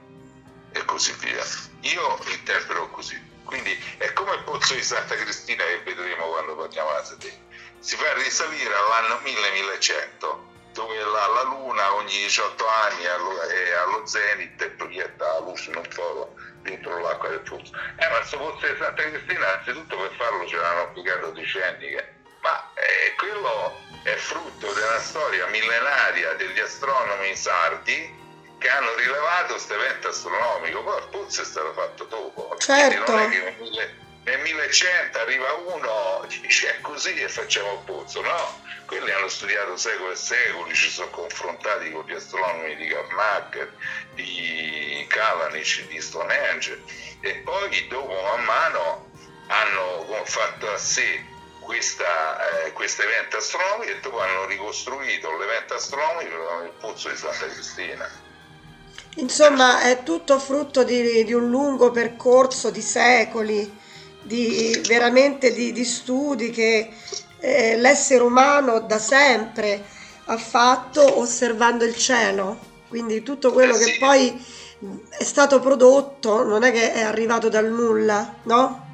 e 0.71 0.85
così 0.85 1.13
via. 1.19 1.43
Io 1.81 2.19
interpreto 2.31 2.89
così. 2.91 3.35
Quindi 3.47 3.97
è 3.99 4.13
come 4.13 4.35
il 4.35 4.43
pozzo 4.43 4.75
di 4.75 4.83
Santa 4.83 5.15
Cristina 5.15 5.65
che 5.65 5.81
vedremo 5.85 6.27
quando 6.27 6.57
parliamo 6.57 6.93
la 6.93 7.05
sede. 7.05 7.45
Si 7.79 7.97
fa 7.97 8.13
risalire 8.15 8.75
all'anno 8.75 9.21
1100 9.23 10.55
dove 10.73 10.99
la, 10.99 11.27
la, 11.29 11.43
Luna 11.45 11.95
ogni 11.95 12.13
18 12.13 12.67
anni 12.67 13.03
è 13.05 13.73
allo 13.73 14.07
zenit 14.07 14.61
e 14.61 14.69
proietta 14.71 15.25
la 15.25 15.39
luce 15.39 15.71
in 15.71 15.77
un 15.77 15.87
foro 15.89 16.35
dentro 16.61 17.01
l'acqua 17.01 17.31
del 17.31 17.41
pozzo. 17.41 17.73
Eh, 17.97 18.09
ma 18.09 18.17
questo 18.19 18.37
pozzo 18.37 18.67
di 18.67 18.77
Santa 18.79 19.03
Cristina, 19.03 19.39
innanzitutto 19.39 19.97
per 19.97 20.13
farlo 20.17 20.47
ci 20.47 20.57
hanno 20.57 20.83
applicato 20.83 21.31
decenni, 21.31 21.95
ma 22.43 22.73
eh, 22.75 23.15
quello 23.17 23.81
è 24.03 24.15
frutto 24.17 24.73
della 24.73 25.01
storia 25.01 25.47
millenaria 25.47 26.35
degli 26.35 26.61
astronomi 26.61 27.35
sardi 27.35 28.25
che 28.59 28.69
hanno 28.69 28.95
rilevato 28.95 29.55
questo 29.55 29.75
evento 29.75 30.09
astronomico, 30.09 30.83
poi 30.83 30.99
il 30.99 31.09
pozzo 31.11 31.43
è 31.43 31.45
stato 31.45 31.73
fatto 31.73 32.05
dopo. 32.05 32.57
Certo. 32.59 33.13
Non 33.13 33.21
è 33.21 33.29
che 33.29 33.57
nel, 33.59 33.95
nel 34.25 34.41
1100 34.41 35.19
arriva 35.19 35.53
uno, 35.53 36.27
dice 36.29 36.77
è 36.77 36.81
così 36.81 37.15
e 37.15 37.29
facciamo 37.29 37.73
il 37.75 37.81
pozzo, 37.85 38.21
no? 38.23 38.65
Quelli 38.87 39.11
hanno 39.11 39.29
studiato 39.29 39.77
secoli 39.77 40.13
e 40.13 40.17
secoli, 40.17 40.75
ci 40.75 40.91
sono 40.91 41.11
confrontati 41.11 41.91
con 41.91 42.05
gli 42.07 42.15
astronomi 42.15 42.77
di 42.77 42.87
Karnak, 42.87 43.69
di 44.15 45.05
Kalanic, 45.09 45.87
di 45.89 46.01
Stonehenge 46.01 46.83
e 47.21 47.35
poi 47.45 47.87
dopo 47.89 48.13
man 48.13 48.45
mano 48.45 49.11
hanno 49.49 50.23
fatto 50.25 50.71
a 50.71 50.79
sé 50.79 51.25
questo 51.61 52.05
eh, 52.05 53.05
evento 53.05 53.37
astronomico 53.37 53.91
e 53.91 54.01
dopo 54.01 54.21
hanno 54.21 54.47
ricostruito 54.47 55.37
l'evento 55.37 55.75
astronomico 55.75 56.63
il 56.65 56.73
pozzo 56.81 57.09
di 57.09 57.17
Santa 57.17 57.47
Cristina. 57.47 58.26
Insomma, 59.19 59.83
è 59.83 60.03
tutto 60.03 60.39
frutto 60.39 60.85
di, 60.85 61.25
di 61.25 61.33
un 61.33 61.49
lungo 61.49 61.91
percorso 61.91 62.71
di 62.71 62.83
secoli, 62.83 63.75
di, 64.23 64.83
veramente 64.87 65.53
di, 65.53 65.73
di 65.73 65.85
studi 65.85 66.51
che 66.51 66.91
eh, 67.39 67.77
l'essere 67.77 68.23
umano 68.23 68.81
da 68.81 68.99
sempre 68.99 69.85
ha 70.27 70.37
fatto 70.37 71.19
osservando 71.19 71.85
il 71.85 71.97
cielo. 71.97 72.59
Quindi 72.89 73.23
tutto 73.23 73.53
quello 73.53 73.75
eh 73.77 73.85
che 73.85 73.97
poi 73.99 74.45
è 75.09 75.25
stato 75.25 75.61
prodotto 75.61 76.45
non 76.45 76.63
è 76.63 76.71
che 76.71 76.93
è 76.93 77.03
arrivato 77.03 77.49
dal 77.49 77.71
nulla, 77.71 78.35
no? 78.43 78.85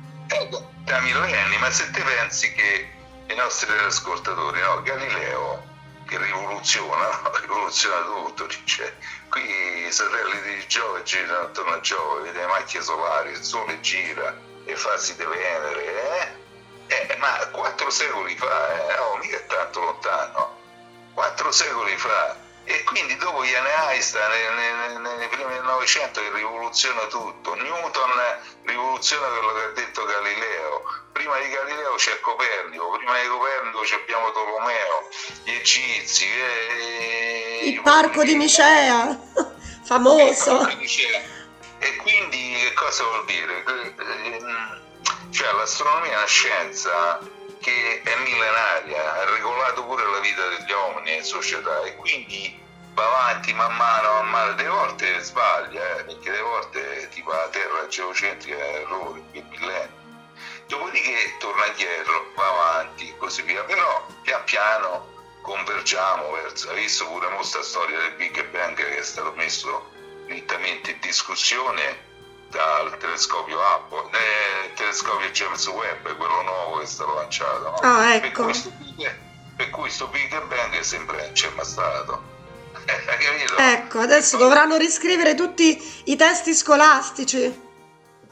Da 0.84 1.00
millenni, 1.00 1.58
ma 1.58 1.70
se 1.70 1.90
te 1.90 2.00
pensi 2.00 2.52
che 2.52 3.32
i 3.32 3.36
nostri 3.36 3.72
ascoltatori, 3.78 4.60
no? 4.60 4.82
Galileo 4.82 5.70
che 6.06 6.18
rivoluziona, 6.18 7.22
rivoluziona 7.40 8.04
tutto, 8.04 8.46
dice 8.46 8.94
qui 9.32 9.86
i 9.86 9.90
satelliti 9.90 10.56
di 10.56 10.66
Giove 10.66 11.02
girano 11.04 11.50
a 11.50 11.80
Giove, 11.80 12.32
le 12.32 12.46
macchie 12.46 12.82
solari, 12.82 13.30
il 13.30 13.42
Sole 13.42 13.80
gira, 13.80 14.36
le 14.64 14.76
fasi 14.76 15.16
di 15.16 15.24
Venere, 15.24 15.84
eh? 15.86 16.40
Eh, 16.94 17.16
ma 17.16 17.38
quattro 17.50 17.88
secoli 17.88 18.36
fa, 18.36 18.90
eh, 18.90 18.98
oh, 18.98 19.16
mica 19.16 19.38
è 19.38 19.46
tanto 19.46 19.80
lontano, 19.80 20.58
quattro 21.14 21.50
secoli 21.50 21.96
fa, 21.96 22.36
e 22.64 22.82
quindi 22.84 23.16
dopo 23.16 23.40
viene 23.40 23.68
Einstein 23.88 24.54
nei, 25.02 25.28
primi 25.28 25.52
del 25.52 25.64
Novecento 25.64 26.20
che 26.20 26.30
rivoluziona 26.32 27.06
tutto, 27.06 27.54
Newton 27.54 28.10
rivoluziona 28.64 29.26
quello 29.26 29.52
che 29.54 29.62
ha 29.62 29.68
detto 29.68 30.04
Galileo, 30.04 30.82
prima 31.12 31.38
di 31.38 31.48
Galileo 31.48 31.94
c'è 31.96 32.20
Copernico, 32.20 32.90
prima 32.90 33.20
di 33.20 33.26
Copernico 33.26 33.80
abbiamo 34.00 34.30
Tolomeo, 34.30 35.08
gli 35.44 35.50
egizi, 35.50 36.26
eh, 36.26 37.60
il 37.64 37.82
parco 37.82 38.22
di 38.22 38.36
Nicea, 38.36 39.18
famoso. 39.84 40.66
E 41.78 41.96
quindi 41.96 42.54
che 42.60 42.72
cosa 42.74 43.02
vuol 43.02 43.24
dire? 43.24 43.64
Ehm, 43.64 44.80
cioè 45.30 45.52
l'astronomia 45.52 46.12
è 46.12 46.16
una 46.16 46.26
scienza 46.26 47.18
che 47.62 48.02
è 48.02 48.16
millenaria, 48.16 49.14
ha 49.14 49.24
regolato 49.30 49.84
pure 49.84 50.04
la 50.04 50.18
vita 50.18 50.48
degli 50.48 50.72
uomini 50.72 51.16
in 51.16 51.22
società 51.22 51.82
e 51.82 51.94
quindi 51.94 52.60
va 52.92 53.04
avanti 53.04 53.54
man 53.54 53.74
mano, 53.76 54.14
man 54.14 54.30
mano, 54.30 54.52
delle 54.54 54.68
volte 54.68 55.20
sbaglia, 55.20 55.98
eh, 55.98 56.04
perché 56.04 56.30
delle 56.30 56.42
volte 56.42 57.08
tipo 57.10 57.30
la 57.30 57.48
Terra 57.50 57.86
geocentrica 57.86 58.56
è 58.56 58.80
errore, 58.80 59.22
per 59.30 59.44
millenni. 59.48 60.00
Dopodiché 60.66 61.36
torna 61.38 61.66
indietro, 61.66 62.32
va 62.34 62.48
avanti 62.48 63.08
e 63.08 63.16
così 63.16 63.42
via, 63.42 63.62
però 63.62 64.06
pian 64.22 64.42
piano 64.44 65.10
convergiamo 65.42 66.32
verso, 66.32 66.68
hai 66.70 66.76
visto 66.76 67.06
pure 67.06 67.28
questa 67.28 67.62
storia 67.62 67.98
del 67.98 68.14
Big 68.14 68.44
Bang 68.48 68.74
che 68.74 68.98
è 68.98 69.02
stato 69.02 69.32
messo 69.34 69.88
nettamente 70.26 70.90
in 70.90 70.98
discussione 71.00 72.10
dal 72.52 72.96
telescopio 72.98 73.58
Apple, 73.60 74.10
eh, 74.12 74.72
telescopio 74.74 75.28
James 75.30 75.66
Webb, 75.66 76.04
quello 76.16 76.42
nuovo 76.42 76.78
che 76.78 76.84
è 76.84 76.86
stato 76.86 77.14
lanciato. 77.14 77.62
No? 77.62 77.78
Ah, 77.80 78.14
ecco. 78.14 78.44
Per 79.56 79.70
cui, 79.70 79.90
sto 79.90 80.06
Big 80.08 80.46
Bang 80.46 80.78
sembra 80.80 81.16
non 81.18 81.32
c'è 81.32 81.48
mai 81.50 81.64
stato. 81.64 82.30
ecco, 83.58 84.00
adesso 84.00 84.36
dovranno 84.36 84.76
riscrivere 84.76 85.34
tutti 85.34 86.02
i 86.04 86.16
testi 86.16 86.54
scolastici. 86.54 87.70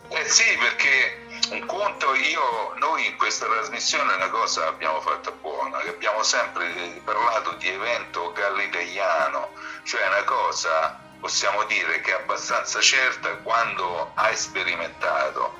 Eh 0.09 0.29
sì, 0.29 0.57
perché 0.59 1.27
un 1.53 1.65
conto 1.67 2.15
io, 2.15 2.75
noi 2.79 3.07
in 3.07 3.17
questa 3.17 3.47
trasmissione 3.47 4.15
una 4.15 4.29
cosa 4.29 4.67
abbiamo 4.67 5.01
fatta 5.01 5.31
buona, 5.31 5.79
che 5.79 5.91
abbiamo 5.91 6.23
sempre 6.23 7.01
parlato 7.05 7.53
di 7.55 7.69
evento 7.69 8.33
galileiano, 8.33 9.51
cioè 9.85 10.07
una 10.07 10.25
cosa 10.25 10.99
possiamo 11.21 11.65
dire 11.65 12.01
che 12.01 12.11
è 12.11 12.21
abbastanza 12.21 12.81
certa 12.81 13.37
quando 13.37 14.13
hai 14.15 14.37
sperimentato. 14.37 15.59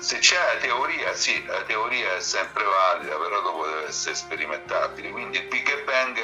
Se 0.00 0.18
c'è 0.18 0.36
la 0.36 0.60
teoria, 0.60 1.14
sì, 1.14 1.44
la 1.46 1.62
teoria 1.62 2.16
è 2.16 2.20
sempre 2.20 2.64
valida, 2.64 3.16
però 3.16 3.40
dopo 3.40 3.66
deve 3.66 3.86
essere 3.86 4.14
sperimentabile. 4.14 5.10
Quindi 5.10 5.38
il 5.38 5.44
Big 5.44 5.84
Bang 5.84 6.18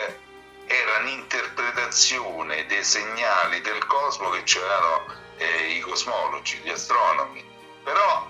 era 0.67 0.99
un'interpretazione 0.99 2.67
dei 2.67 2.85
segnali 2.85 3.61
del 3.61 3.85
cosmo 3.87 4.31
che 4.31 4.43
c'erano 4.43 5.07
eh, 5.37 5.73
i 5.73 5.81
cosmologi, 5.81 6.59
gli 6.59 6.71
astronomi. 6.71 7.43
Però 7.83 8.29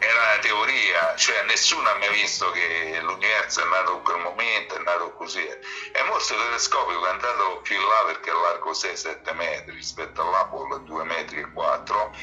era 0.00 0.32
una 0.32 0.38
teoria, 0.40 1.14
cioè 1.14 1.42
nessuno 1.44 1.86
ha 1.88 1.94
mai 1.98 2.10
visto 2.10 2.50
che 2.52 2.98
l'universo 3.02 3.60
è 3.62 3.68
nato 3.68 3.96
in 3.96 4.02
quel 4.02 4.20
momento, 4.20 4.76
è 4.76 4.82
nato 4.82 5.12
così. 5.12 5.46
È 5.46 6.02
molto 6.08 6.34
telescopico, 6.34 7.06
è 7.06 7.10
andato 7.10 7.60
più 7.62 7.76
in 7.76 7.86
là 7.86 8.04
perché 8.06 8.30
è 8.30 8.32
largo 8.32 8.72
6-7 8.72 9.34
metri 9.34 9.74
rispetto 9.74 10.22
all'Apollo 10.22 10.78
2 10.78 11.04
metri 11.04 11.40
e 11.40 11.52
4 11.52 12.14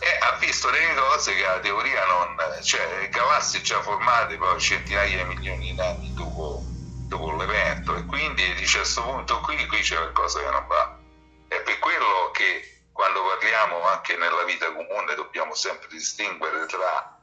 e 0.00 0.18
ha 0.20 0.36
visto 0.38 0.70
delle 0.70 0.94
cose 0.94 1.34
che 1.36 1.42
la 1.42 1.60
teoria 1.60 2.04
non... 2.06 2.36
cioè 2.62 3.08
galassie 3.10 3.62
già 3.62 3.80
formate 3.80 4.36
poi 4.36 4.60
centinaia 4.60 5.16
di 5.16 5.24
milioni 5.24 5.72
di 5.72 5.80
anni 5.80 6.12
dopo, 6.14 6.62
dopo 7.06 7.36
l'evento 7.36 7.94
e 7.94 8.04
quindi 8.06 8.54
dice 8.54 8.78
a 8.78 8.80
questo 8.80 9.02
punto 9.02 9.40
qui, 9.40 9.66
qui 9.66 9.80
c'è 9.80 9.96
qualcosa 9.96 10.40
che 10.40 10.50
non 10.50 10.66
va. 10.66 11.03
Parliamo 13.44 13.86
anche 13.86 14.16
nella 14.16 14.42
vita 14.44 14.72
comune 14.72 15.14
dobbiamo 15.14 15.54
sempre 15.54 15.86
distinguere 15.90 16.64
tra 16.66 17.18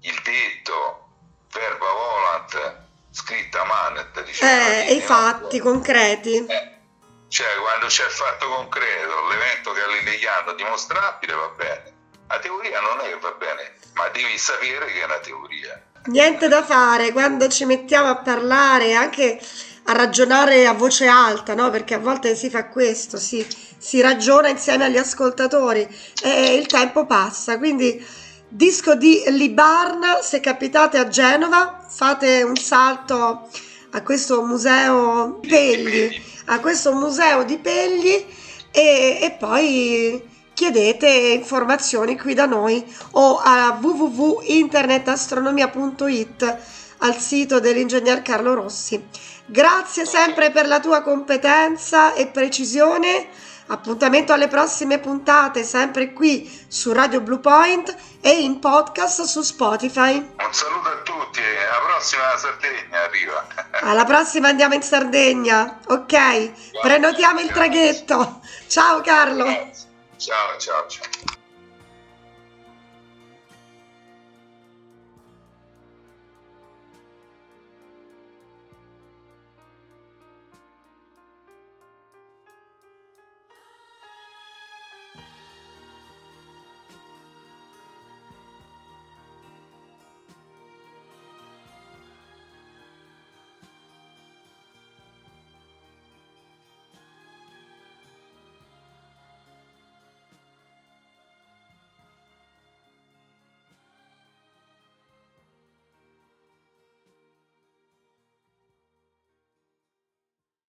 il 0.00 0.20
detto 0.22 1.08
verba 1.52 1.86
volant 1.86 2.76
scritta 3.10 3.64
manet 3.64 4.22
diciamo, 4.22 4.50
eh, 4.50 4.86
e 4.88 4.94
i 4.94 5.00
fatti 5.00 5.58
no? 5.58 5.64
concreti. 5.64 6.46
Eh, 6.46 6.76
cioè 7.28 7.46
quando 7.60 7.86
c'è 7.86 8.04
il 8.04 8.10
fatto 8.10 8.48
concreto 8.48 9.28
l'evento 9.28 9.72
galileiano 9.72 10.54
dimostrabile 10.54 11.34
va 11.34 11.48
bene. 11.48 11.92
La 12.28 12.38
teoria 12.38 12.80
non 12.80 13.00
è 13.00 13.08
che 13.08 13.18
va 13.18 13.32
bene 13.32 13.74
ma 13.94 14.08
devi 14.08 14.38
sapere 14.38 14.86
che 14.86 15.00
è 15.00 15.04
una 15.04 15.18
teoria. 15.18 15.82
Niente 16.06 16.48
da 16.48 16.64
fare 16.64 17.12
quando 17.12 17.48
ci 17.48 17.66
mettiamo 17.66 18.08
a 18.08 18.16
parlare, 18.16 18.94
anche 18.94 19.38
a 19.88 19.92
ragionare 19.92 20.66
a 20.66 20.74
voce 20.74 21.06
alta, 21.06 21.54
no? 21.54 21.70
Perché 21.70 21.94
a 21.94 21.98
volte 21.98 22.36
si 22.36 22.50
fa 22.50 22.66
questo, 22.66 23.16
si, 23.16 23.46
si 23.78 24.02
ragiona 24.02 24.48
insieme 24.48 24.84
agli 24.84 24.98
ascoltatori 24.98 25.88
e 26.22 26.54
il 26.54 26.66
tempo 26.66 27.06
passa. 27.06 27.56
Quindi 27.56 28.04
disco 28.48 28.94
di 28.94 29.22
Libarna, 29.28 30.20
se 30.20 30.40
capitate 30.40 30.98
a 30.98 31.08
Genova, 31.08 31.86
fate 31.88 32.42
un 32.42 32.56
salto 32.56 33.48
a 33.90 34.02
questo 34.02 34.44
museo 34.44 35.40
Pegli, 35.40 36.20
a 36.46 36.60
questo 36.60 36.92
museo 36.92 37.44
di 37.44 37.56
Pegli 37.56 38.26
e, 38.70 39.18
e 39.22 39.36
poi 39.38 40.22
chiedete 40.52 41.08
informazioni 41.08 42.18
qui 42.18 42.34
da 42.34 42.44
noi 42.44 42.84
o 43.12 43.40
a 43.42 43.78
www.internetastronomia.it 43.80 46.56
al 46.98 47.16
sito 47.16 47.58
dell'ingegner 47.60 48.22
Carlo 48.22 48.54
Rossi. 48.54 49.02
Grazie 49.50 50.04
sempre 50.04 50.50
per 50.50 50.66
la 50.66 50.78
tua 50.78 51.00
competenza 51.00 52.12
e 52.12 52.26
precisione. 52.26 53.28
Appuntamento 53.68 54.34
alle 54.34 54.46
prossime 54.46 54.98
puntate, 54.98 55.62
sempre 55.62 56.12
qui 56.12 56.66
su 56.68 56.92
Radio 56.92 57.22
Blue 57.22 57.38
Point 57.38 57.96
e 58.20 58.42
in 58.42 58.58
podcast 58.58 59.22
su 59.22 59.40
Spotify. 59.40 60.16
Un 60.16 60.52
saluto 60.52 60.88
a 60.90 60.96
tutti, 61.02 61.40
alla 61.40 61.86
prossima 61.86 62.36
Sardegna 62.36 63.00
arriva. 63.00 63.46
Alla 63.80 64.04
prossima 64.04 64.48
andiamo 64.48 64.74
in 64.74 64.82
Sardegna, 64.82 65.78
ok? 65.86 66.80
Prenotiamo 66.82 67.40
il 67.40 67.50
traghetto. 67.50 68.40
Ciao 68.66 69.00
Carlo. 69.00 69.46
Ciao, 70.18 70.58
ciao, 70.58 70.86
ciao. 70.88 71.37